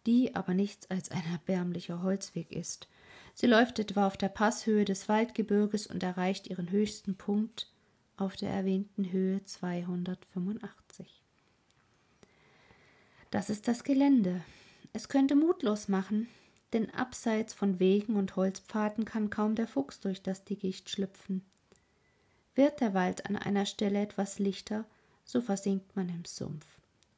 die 0.05 0.33
aber 0.35 0.53
nichts 0.53 0.89
als 0.89 1.11
ein 1.11 1.23
erbärmlicher 1.31 2.01
Holzweg 2.01 2.51
ist. 2.51 2.87
Sie 3.33 3.47
läuft 3.47 3.79
etwa 3.79 4.07
auf 4.07 4.17
der 4.17 4.29
Passhöhe 4.29 4.85
des 4.85 5.09
Waldgebirges 5.09 5.87
und 5.87 6.03
erreicht 6.03 6.47
ihren 6.47 6.71
höchsten 6.71 7.15
Punkt 7.15 7.71
auf 8.17 8.35
der 8.35 8.49
erwähnten 8.49 9.11
Höhe 9.11 9.43
285. 9.43 11.21
Das 13.31 13.49
ist 13.49 13.67
das 13.67 13.83
Gelände. 13.83 14.41
Es 14.93 15.09
könnte 15.09 15.35
mutlos 15.35 15.87
machen, 15.87 16.27
denn 16.73 16.89
abseits 16.91 17.53
von 17.53 17.79
Wegen 17.79 18.15
und 18.15 18.35
Holzpfaden 18.35 19.05
kann 19.05 19.29
kaum 19.29 19.55
der 19.55 19.67
Fuchs 19.67 19.99
durch 19.99 20.21
das 20.21 20.45
Dickicht 20.45 20.89
schlüpfen. 20.89 21.43
Wird 22.55 22.79
der 22.79 22.93
Wald 22.93 23.25
an 23.25 23.35
einer 23.35 23.65
Stelle 23.65 24.01
etwas 24.01 24.39
lichter, 24.39 24.85
so 25.25 25.41
versinkt 25.41 25.95
man 25.95 26.09
im 26.09 26.23
Sumpf. 26.25 26.65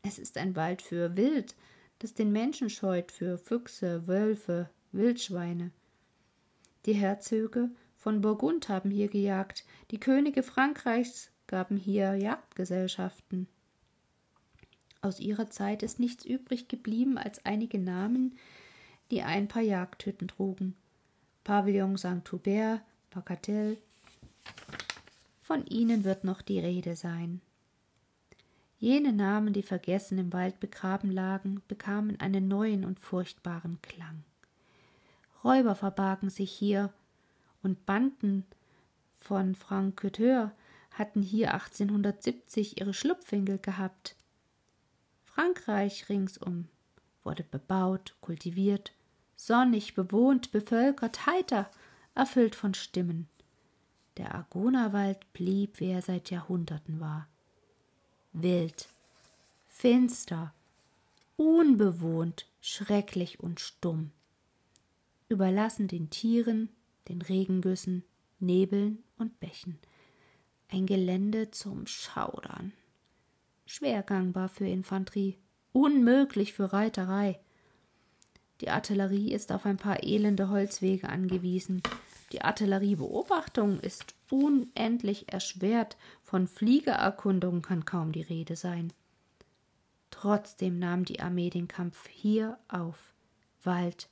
Es 0.01 0.17
ist 0.17 0.37
ein 0.37 0.55
Wald 0.55 0.81
für 0.81 1.15
Wild, 1.15 1.55
das 1.99 2.13
den 2.13 2.31
Menschen 2.31 2.69
scheut, 2.69 3.11
für 3.11 3.37
Füchse, 3.37 4.07
Wölfe, 4.07 4.69
Wildschweine. 4.91 5.71
Die 6.85 6.93
Herzöge 6.93 7.69
von 8.07 8.21
Burgund 8.21 8.69
haben 8.69 8.89
hier 8.89 9.09
gejagt, 9.09 9.65
die 9.91 9.99
Könige 9.99 10.41
Frankreichs 10.41 11.29
gaben 11.45 11.75
hier 11.75 12.15
Jagdgesellschaften. 12.15 13.49
Aus 15.01 15.19
ihrer 15.19 15.49
Zeit 15.49 15.83
ist 15.83 15.99
nichts 15.99 16.23
übrig 16.23 16.69
geblieben 16.69 17.17
als 17.17 17.45
einige 17.45 17.79
Namen, 17.79 18.37
die 19.11 19.23
ein 19.23 19.49
paar 19.49 19.61
Jagdhütten 19.61 20.29
trugen. 20.29 20.73
Pavillon 21.43 21.97
Saint-Hubert, 21.97 22.79
Bagatelle. 23.09 23.75
Von 25.41 25.65
ihnen 25.65 26.05
wird 26.05 26.23
noch 26.23 26.41
die 26.41 26.61
Rede 26.61 26.95
sein. 26.95 27.41
Jene 28.79 29.11
Namen, 29.11 29.51
die 29.51 29.63
vergessen 29.63 30.17
im 30.17 30.31
Wald 30.31 30.61
begraben 30.61 31.11
lagen, 31.11 31.61
bekamen 31.67 32.21
einen 32.21 32.47
neuen 32.47 32.85
und 32.85 33.01
furchtbaren 33.01 33.79
Klang. 33.81 34.23
Räuber 35.43 35.75
verbargen 35.75 36.29
sich 36.29 36.53
hier, 36.53 36.93
und 37.67 37.85
Banden 37.85 38.45
von 39.15 39.53
Franqueteur 39.53 40.51
hatten 40.91 41.21
hier 41.21 41.53
1870 41.53 42.79
ihre 42.79 42.93
Schlupfwinkel 42.93 43.59
gehabt. 43.59 44.15
Frankreich 45.25 46.09
ringsum 46.09 46.67
wurde 47.23 47.43
bebaut, 47.43 48.15
kultiviert, 48.21 48.93
sonnig, 49.35 49.93
bewohnt, 49.93 50.51
bevölkert, 50.51 51.27
heiter, 51.27 51.69
erfüllt 52.15 52.55
von 52.55 52.73
Stimmen. 52.73 53.27
Der 54.17 54.33
Argonawald 54.33 55.31
blieb, 55.33 55.79
wie 55.79 55.91
er 55.91 56.01
seit 56.01 56.31
Jahrhunderten 56.31 56.99
war 56.99 57.27
wild, 58.41 58.87
finster, 59.67 60.53
unbewohnt, 61.35 62.45
schrecklich 62.61 63.39
und 63.39 63.59
stumm, 63.59 64.11
überlassen 65.29 65.87
den 65.87 66.09
Tieren, 66.09 66.69
den 67.09 67.21
Regengüssen, 67.21 68.03
Nebeln 68.39 69.03
und 69.17 69.39
Bächen, 69.39 69.79
ein 70.69 70.85
Gelände 70.85 71.51
zum 71.51 71.87
Schaudern, 71.87 72.73
schwer 73.65 74.03
gangbar 74.03 74.49
für 74.49 74.67
Infanterie, 74.67 75.37
unmöglich 75.71 76.53
für 76.53 76.73
Reiterei. 76.73 77.39
Die 78.61 78.69
Artillerie 78.69 79.31
ist 79.31 79.51
auf 79.51 79.65
ein 79.65 79.77
paar 79.77 80.03
elende 80.03 80.49
Holzwege 80.49 81.09
angewiesen, 81.09 81.81
die 82.33 82.41
Artilleriebeobachtung 82.41 83.79
ist 83.79 84.13
unendlich 84.29 85.31
erschwert, 85.31 85.95
von 86.23 86.47
Fliegererkundung 86.47 87.61
kann 87.61 87.85
kaum 87.85 88.11
die 88.11 88.21
Rede 88.21 88.55
sein. 88.55 88.91
Trotzdem 90.11 90.77
nahm 90.79 91.05
die 91.05 91.21
Armee 91.21 91.49
den 91.49 91.67
Kampf 91.67 92.07
hier 92.09 92.57
auf. 92.67 93.13
Wald, 93.63 94.09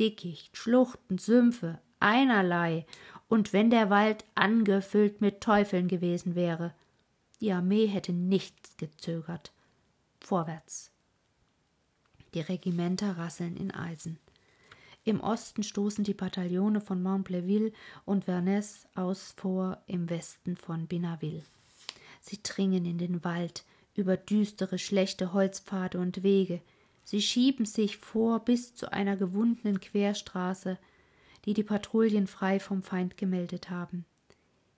Dickicht, 0.00 0.56
Schluchten, 0.56 1.18
Sümpfe, 1.18 1.80
einerlei, 2.00 2.86
und 3.28 3.52
wenn 3.52 3.70
der 3.70 3.90
Wald 3.90 4.24
angefüllt 4.34 5.20
mit 5.20 5.40
Teufeln 5.40 5.88
gewesen 5.88 6.34
wäre, 6.34 6.72
die 7.40 7.52
Armee 7.52 7.86
hätte 7.86 8.12
nichts 8.12 8.76
gezögert. 8.76 9.52
Vorwärts. 10.20 10.90
Die 12.34 12.40
Regimenter 12.40 13.16
rasseln 13.16 13.56
in 13.56 13.70
Eisen. 13.70 14.18
Im 15.04 15.20
Osten 15.20 15.62
stoßen 15.62 16.04
die 16.04 16.14
Bataillone 16.14 16.80
von 16.80 17.02
Montpleville 17.02 17.72
und 18.04 18.26
Vernès 18.26 18.86
aus 18.94 19.32
vor, 19.36 19.78
im 19.86 20.10
Westen 20.10 20.56
von 20.56 20.86
Binaville. 20.86 21.44
Sie 22.20 22.40
dringen 22.42 22.84
in 22.84 22.98
den 22.98 23.24
Wald, 23.24 23.64
über 23.94 24.16
düstere, 24.16 24.78
schlechte 24.78 25.32
Holzpfade 25.32 25.98
und 25.98 26.22
Wege. 26.22 26.60
Sie 27.04 27.22
schieben 27.22 27.64
sich 27.64 27.96
vor 27.96 28.40
bis 28.40 28.74
zu 28.74 28.92
einer 28.92 29.16
gewundenen 29.16 29.80
Querstraße, 29.80 30.78
die 31.48 31.54
die 31.54 31.62
Patrouillen 31.62 32.26
frei 32.26 32.60
vom 32.60 32.82
Feind 32.82 33.16
gemeldet 33.16 33.70
haben. 33.70 34.04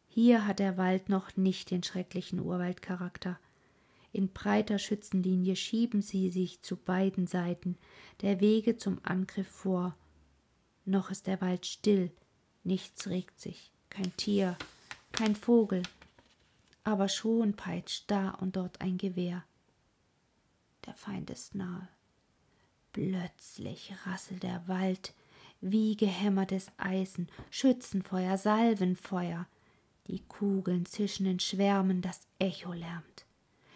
Hier 0.09 0.46
hat 0.46 0.61
der 0.61 0.76
Wald 0.76 1.09
noch 1.09 1.37
nicht 1.37 1.72
den 1.72 1.83
schrecklichen 1.83 2.38
Urwaldcharakter. 2.38 3.40
In 4.12 4.28
breiter 4.28 4.78
Schützenlinie 4.78 5.56
schieben 5.56 6.00
sie 6.00 6.30
sich 6.30 6.62
zu 6.62 6.76
beiden 6.76 7.26
Seiten 7.26 7.76
der 8.20 8.40
Wege 8.40 8.76
zum 8.76 9.00
Angriff 9.02 9.48
vor 9.48 9.96
noch 10.85 11.11
ist 11.11 11.26
der 11.26 11.40
Wald 11.40 11.66
still, 11.66 12.12
nichts 12.62 13.09
regt 13.09 13.40
sich, 13.40 13.72
kein 13.88 14.16
Tier, 14.16 14.56
kein 15.11 15.35
Vogel, 15.35 15.83
aber 16.85 17.09
schon 17.09 17.54
peitscht 17.54 18.04
da 18.06 18.31
und 18.31 18.54
dort 18.54 18.81
ein 18.81 18.96
Gewehr. 18.96 19.44
Der 20.87 20.94
Feind 20.94 21.31
ist 21.31 21.56
nahe. 21.56 21.88
Plötzlich 22.92 23.92
rasselt 24.06 24.44
der 24.44 24.68
Wald 24.68 25.14
wie 25.61 25.96
gehämmertes 25.96 26.69
Eisen, 26.79 27.29
Schützenfeuer, 27.50 28.38
Salvenfeuer. 28.38 29.46
Die 30.06 30.21
Kugeln 30.21 30.87
zischen 30.87 31.27
in 31.27 31.40
Schwärmen, 31.40 32.02
das 32.02 32.21
Echo 32.38 32.73
lärmt. 32.73 33.27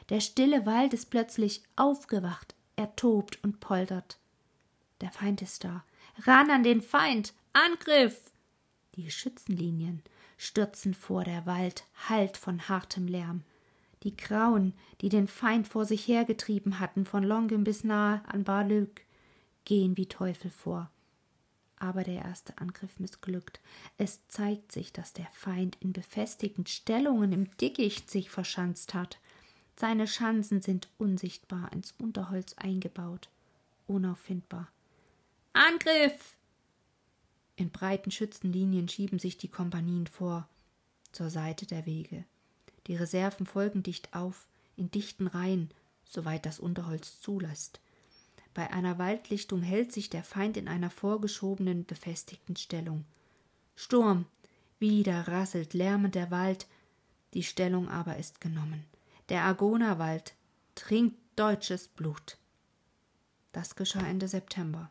Der 0.09 0.21
stille 0.21 0.67
Wald 0.67 0.93
ist 0.93 1.11
plötzlich 1.11 1.63
aufgewacht, 1.77 2.55
er 2.77 2.95
tobt 2.97 3.43
und 3.43 3.61
poltert. 3.61 4.19
Der 5.01 5.11
Feind 5.11 5.43
ist 5.43 5.65
da, 5.65 5.85
Ran 6.23 6.51
an 6.51 6.63
den 6.63 6.81
Feind. 6.81 7.35
Angriff. 7.53 8.33
Die 8.97 9.11
Schützenlinien 9.11 10.03
stürzen 10.37 10.95
vor, 10.95 11.25
der 11.25 11.47
Wald 11.47 11.85
hallt 12.09 12.37
von 12.37 12.69
hartem 12.69 13.07
Lärm. 13.07 13.43
Die 14.03 14.17
Grauen, 14.17 14.75
die 15.01 15.09
den 15.09 15.29
Feind 15.29 15.67
vor 15.67 15.85
sich 15.85 16.07
hergetrieben 16.07 16.79
hatten, 16.81 17.07
von 17.07 17.25
Longin 17.25 17.65
bis 17.65 17.85
nahe 17.85 18.23
an 18.27 18.45
Bar-Luc, 18.45 19.01
gehen 19.65 19.97
wie 19.97 20.07
Teufel 20.07 20.51
vor. 20.51 20.91
Aber 21.85 22.03
der 22.03 22.25
erste 22.25 22.57
Angriff 22.57 22.99
missglückt. 22.99 23.61
Es 23.99 24.27
zeigt 24.29 24.73
sich, 24.73 24.95
dass 24.95 25.13
der 25.13 25.29
Feind 25.35 25.77
in 25.81 25.93
befestigten 25.93 26.65
Stellungen 26.65 27.31
im 27.33 27.55
Dickicht 27.59 28.11
sich 28.11 28.31
verschanzt 28.31 28.95
hat. 28.95 29.19
Seine 29.77 30.07
Schanzen 30.07 30.63
sind 30.63 30.89
unsichtbar 30.97 31.71
ins 31.75 31.93
Unterholz 31.99 32.55
eingebaut. 32.55 33.29
unauffindbar. 33.87 34.69
Angriff! 35.53 36.39
In 37.57 37.71
breiten 37.71 38.11
Schützenlinien 38.11 38.89
schieben 38.89 39.19
sich 39.19 39.37
die 39.37 39.51
Kompanien 39.51 40.07
vor, 40.07 40.49
zur 41.13 41.29
Seite 41.29 41.67
der 41.67 41.85
Wege. 41.85 42.25
Die 42.87 42.97
Reserven 42.97 43.45
folgen 43.45 43.83
dicht 43.83 44.15
auf, 44.15 44.47
in 44.79 44.91
dichten 44.91 45.27
Reihen, 45.27 45.71
soweit 46.07 46.47
das 46.47 46.61
Unterholz 46.61 47.21
zulässt. 47.21 47.79
Bei 48.55 48.73
einer 48.73 48.99
Waldlichtung 48.99 49.63
hält 49.63 49.93
sich 49.93 50.11
der 50.11 50.23
Feind 50.23 50.57
in 50.57 50.69
einer 50.69 50.91
vorgeschobenen, 50.91 51.85
befestigten 51.85 52.57
Stellung. 52.57 53.05
Sturm! 53.75 54.27
Wieder 54.79 55.29
rasselt 55.29 55.75
lärmend 55.75 56.15
der 56.15 56.31
Wald, 56.31 56.67
die 57.33 57.43
Stellung 57.43 57.89
aber 57.89 58.17
ist 58.17 58.41
genommen. 58.41 58.85
Der 59.29 59.43
Argonawald 59.43 60.35
trinkt 60.75 61.17
deutsches 61.37 61.89
Blut. 61.89 62.37
Das 63.53 63.77
geschah 63.77 64.07
Ende 64.07 64.29
September. 64.29 64.91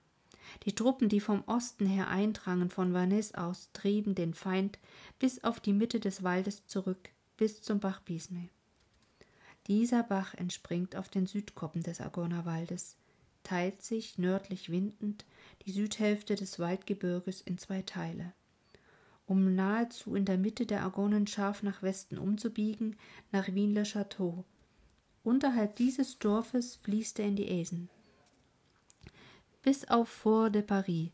Die 0.66 0.74
Truppen, 0.74 1.10
die 1.10 1.20
vom 1.20 1.44
Osten 1.46 1.86
her 1.86 2.08
eindrangen, 2.10 2.70
von 2.70 2.94
Vannes 2.94 3.34
aus, 3.34 3.70
trieben 3.74 4.16
den 4.16 4.34
Feind 4.34 4.80
bis 5.20 5.44
auf 5.44 5.60
die 5.60 5.74
Mitte 5.74 6.00
des 6.00 6.24
Waldes 6.24 6.66
zurück, 6.68 7.10
bis 7.38 7.62
zum 7.62 7.80
Bach 7.80 8.02
Bisme. 8.02 8.50
Dieser 9.68 10.04
Bach 10.04 10.34
entspringt 10.34 10.96
auf 10.96 11.10
den 11.10 11.28
Südkoppen 11.28 11.84
des 11.84 12.02
Argonawaldes, 12.02 12.98
teilt 13.44 13.82
sich 13.82 14.18
nördlich 14.18 14.70
windend 14.70 15.26
die 15.66 15.72
Südhälfte 15.72 16.36
des 16.36 16.60
Waldgebirges 16.60 17.42
in 17.42 17.58
zwei 17.58 17.82
Teile. 17.82 18.34
Um 19.26 19.56
nahezu 19.56 20.16
in 20.16 20.26
der 20.26 20.38
Mitte 20.38 20.66
der 20.66 20.84
Argonen 20.84 21.28
scharf 21.28 21.64
nach 21.64 21.82
Westen 21.82 22.18
umzubiegen, 22.18 22.98
nach 23.32 23.48
Wien-le-Château. 23.48 24.44
Unterhalb 25.24 25.78
dieses 25.78 26.20
Dorfes 26.20 26.76
fließt 26.78 27.20
er 27.20 27.28
in 27.28 27.36
die 27.38 27.50
Aisen. 27.50 27.90
Bis 29.62 29.86
auf 29.86 30.10
Fort 30.10 30.56
de 30.56 30.62
Paris, 30.62 31.10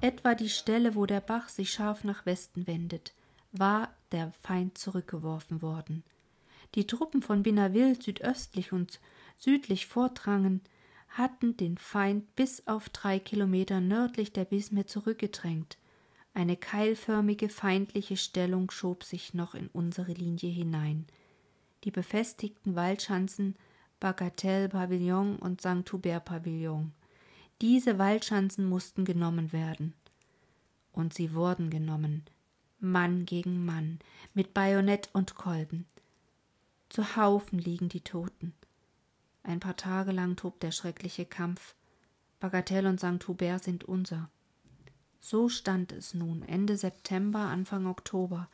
etwa 0.00 0.34
die 0.34 0.48
Stelle, 0.48 0.94
wo 0.94 1.04
der 1.04 1.20
Bach 1.20 1.50
sich 1.50 1.70
scharf 1.70 2.04
nach 2.04 2.24
Westen 2.24 2.66
wendet, 2.66 3.12
war 3.52 3.94
der 4.12 4.32
Feind 4.40 4.78
zurückgeworfen 4.78 5.60
worden. 5.60 6.02
Die 6.74 6.86
Truppen 6.86 7.20
von 7.20 7.42
Binaville 7.42 8.00
südöstlich 8.00 8.72
und 8.72 8.98
südlich 9.36 9.86
vordrangen, 9.86 10.62
hatten 11.12 11.56
den 11.56 11.78
Feind 11.78 12.34
bis 12.36 12.66
auf 12.66 12.88
drei 12.88 13.18
Kilometer 13.18 13.80
nördlich 13.80 14.32
der 14.32 14.44
Bisme 14.44 14.86
zurückgedrängt. 14.86 15.78
Eine 16.34 16.56
keilförmige 16.56 17.48
feindliche 17.48 18.16
Stellung 18.16 18.70
schob 18.70 19.04
sich 19.04 19.34
noch 19.34 19.54
in 19.54 19.68
unsere 19.68 20.12
Linie 20.12 20.50
hinein. 20.50 21.06
Die 21.84 21.90
befestigten 21.90 22.74
Waldschanzen 22.74 23.56
Bagatelle 24.00 24.70
Pavillon 24.70 25.36
und 25.36 25.60
St. 25.60 25.92
Hubert 25.92 26.24
Pavillon. 26.24 26.92
Diese 27.60 27.98
Waldschanzen 27.98 28.68
mussten 28.68 29.04
genommen 29.04 29.52
werden. 29.52 29.94
Und 30.92 31.14
sie 31.14 31.34
wurden 31.34 31.70
genommen. 31.70 32.24
Mann 32.80 33.26
gegen 33.26 33.64
Mann, 33.64 34.00
mit 34.34 34.54
Bajonett 34.54 35.10
und 35.12 35.36
Kolben. 35.36 35.86
Zu 36.88 37.16
Haufen 37.16 37.60
liegen 37.60 37.88
die 37.88 38.00
Toten. 38.00 38.54
Ein 39.42 39.60
paar 39.60 39.76
Tage 39.76 40.12
lang 40.12 40.36
tobt 40.36 40.62
der 40.62 40.70
schreckliche 40.70 41.26
Kampf. 41.26 41.74
Bagatelle 42.40 42.88
und 42.88 43.00
St. 43.00 43.26
Hubert 43.26 43.64
sind 43.64 43.84
unser. 43.84 44.30
So 45.20 45.48
stand 45.48 45.92
es 45.92 46.14
nun 46.14 46.42
Ende 46.42 46.76
September, 46.76 47.40
Anfang 47.40 47.86
Oktober. 47.86 48.48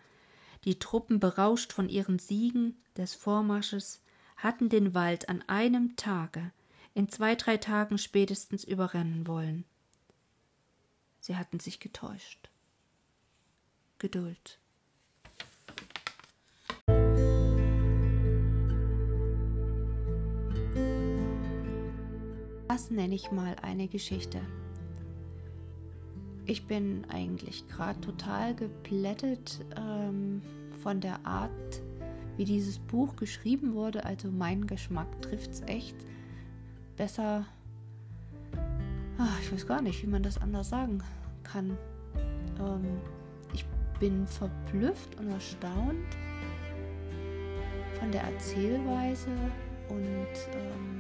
Die 0.64 0.78
Truppen, 0.78 1.20
berauscht 1.20 1.72
von 1.72 1.89
ihren 1.89 2.18
Siegen 2.18 2.82
des 2.97 3.14
Vormarsches, 3.14 4.03
hatten 4.36 4.68
den 4.68 4.95
Wald 4.95 5.28
an 5.28 5.43
einem 5.47 5.97
Tage, 5.97 6.53
in 6.95 7.09
zwei, 7.09 7.34
drei 7.34 7.57
Tagen 7.57 7.97
spätestens 7.97 8.64
überrennen 8.64 9.26
wollen. 9.26 9.64
Sie 11.20 11.36
hatten 11.36 11.61
sich 11.61 11.80
getäuscht. 11.80 12.51
Geduld. 13.99 14.58
Das 22.79 22.93
nenne 22.93 23.16
ich 23.16 23.33
mal 23.33 23.57
eine 23.61 23.89
Geschichte. 23.89 24.41
Ich 26.47 26.68
bin 26.68 27.05
eigentlich 27.09 27.66
gerade 27.66 28.01
total 28.01 28.55
geplättet 28.55 29.66
ähm, 29.76 30.43
von 30.81 31.01
der 31.01 31.26
Art, 31.26 31.51
wie 32.37 32.45
dieses 32.45 32.79
Buch 32.79 33.16
geschrieben 33.16 33.74
wurde. 33.74 34.05
Also 34.05 34.31
mein 34.31 34.68
Geschmack 34.68 35.09
trifft 35.22 35.51
es 35.51 35.62
echt 35.62 35.97
besser. 36.97 37.47
Ach, 39.18 39.41
ich 39.43 39.53
weiß 39.53 39.66
gar 39.66 39.83
nicht, 39.83 40.01
wie 40.05 40.09
man 40.09 40.22
das 40.22 40.39
anders 40.41 40.68
sagen 40.68 41.03
kann. 41.43 41.76
Ähm, 42.61 43.01
ich 43.53 43.64
bin 43.99 44.24
verblüfft 44.24 45.18
und 45.18 45.33
erstaunt 45.33 46.16
von 47.99 48.12
der 48.12 48.22
Erzählweise 48.22 49.33
und 49.89 49.99
ähm, 50.55 50.97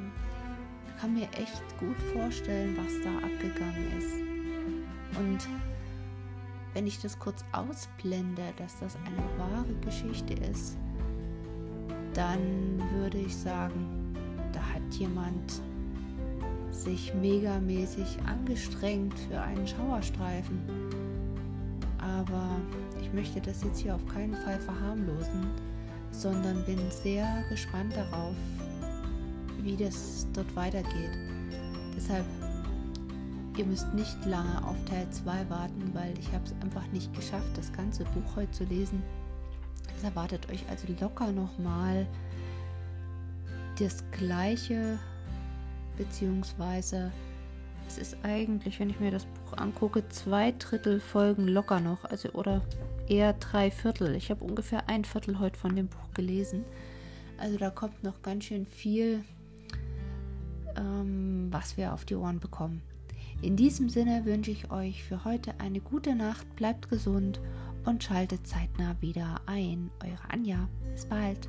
kann 1.00 1.14
mir 1.14 1.28
echt 1.32 1.62
gut 1.78 1.96
vorstellen, 2.12 2.76
was 2.76 2.92
da 3.02 3.16
abgegangen 3.18 3.98
ist. 3.98 4.14
Und 5.18 5.38
wenn 6.74 6.86
ich 6.86 7.00
das 7.00 7.18
kurz 7.18 7.44
ausblende, 7.52 8.42
dass 8.56 8.78
das 8.80 8.96
eine 9.06 9.38
wahre 9.38 9.74
Geschichte 9.84 10.34
ist, 10.34 10.76
dann 12.14 12.82
würde 12.94 13.18
ich 13.18 13.36
sagen, 13.36 14.14
da 14.52 14.60
hat 14.60 14.94
jemand 14.94 15.62
sich 16.70 17.14
megamäßig 17.14 18.18
angestrengt 18.26 19.18
für 19.28 19.40
einen 19.40 19.66
Schauerstreifen. 19.66 20.60
Aber 21.98 22.60
ich 23.00 23.12
möchte 23.12 23.40
das 23.40 23.62
jetzt 23.62 23.80
hier 23.80 23.94
auf 23.94 24.06
keinen 24.06 24.34
Fall 24.34 24.58
verharmlosen, 24.60 25.46
sondern 26.10 26.64
bin 26.64 26.78
sehr 26.90 27.44
gespannt 27.48 27.94
darauf, 27.96 28.34
wie 29.68 29.76
das 29.76 30.26
dort 30.32 30.56
weitergeht. 30.56 31.10
Deshalb, 31.94 32.24
ihr 33.56 33.66
müsst 33.66 33.92
nicht 33.92 34.24
lange 34.24 34.64
auf 34.64 34.76
Teil 34.86 35.06
2 35.10 35.50
warten, 35.50 35.90
weil 35.92 36.18
ich 36.18 36.32
habe 36.32 36.44
es 36.46 36.54
einfach 36.62 36.86
nicht 36.90 37.12
geschafft, 37.14 37.50
das 37.54 37.70
ganze 37.72 38.04
Buch 38.04 38.36
heute 38.36 38.50
zu 38.52 38.64
lesen. 38.64 39.02
Es 39.94 40.04
erwartet 40.04 40.48
euch 40.50 40.64
also 40.70 40.86
locker 41.00 41.30
nochmal 41.32 42.06
das 43.78 44.02
gleiche, 44.10 44.98
beziehungsweise 45.98 47.12
es 47.86 47.98
ist 47.98 48.16
eigentlich, 48.22 48.80
wenn 48.80 48.88
ich 48.88 49.00
mir 49.00 49.10
das 49.10 49.26
Buch 49.26 49.58
angucke, 49.58 50.08
zwei 50.08 50.52
Drittel 50.52 50.98
Folgen 50.98 51.46
locker 51.46 51.80
noch, 51.80 52.04
also 52.04 52.30
oder 52.30 52.62
eher 53.06 53.34
drei 53.34 53.70
Viertel. 53.70 54.14
Ich 54.14 54.30
habe 54.30 54.44
ungefähr 54.44 54.88
ein 54.88 55.04
Viertel 55.04 55.38
heute 55.38 55.58
von 55.58 55.76
dem 55.76 55.88
Buch 55.88 56.14
gelesen. 56.14 56.64
Also 57.36 57.58
da 57.58 57.68
kommt 57.70 58.02
noch 58.02 58.22
ganz 58.22 58.44
schön 58.44 58.64
viel 58.64 59.24
ähm, 60.78 61.48
was 61.50 61.76
wir 61.76 61.92
auf 61.92 62.04
die 62.04 62.14
Ohren 62.14 62.40
bekommen. 62.40 62.82
In 63.42 63.56
diesem 63.56 63.88
Sinne 63.88 64.24
wünsche 64.24 64.50
ich 64.50 64.70
euch 64.70 65.04
für 65.04 65.24
heute 65.24 65.60
eine 65.60 65.80
gute 65.80 66.14
Nacht, 66.14 66.56
bleibt 66.56 66.88
gesund 66.88 67.40
und 67.84 68.02
schaltet 68.02 68.46
zeitnah 68.46 68.96
wieder 69.00 69.40
ein. 69.46 69.90
Eure 70.02 70.32
Anja. 70.32 70.68
Bis 70.92 71.06
bald. 71.06 71.48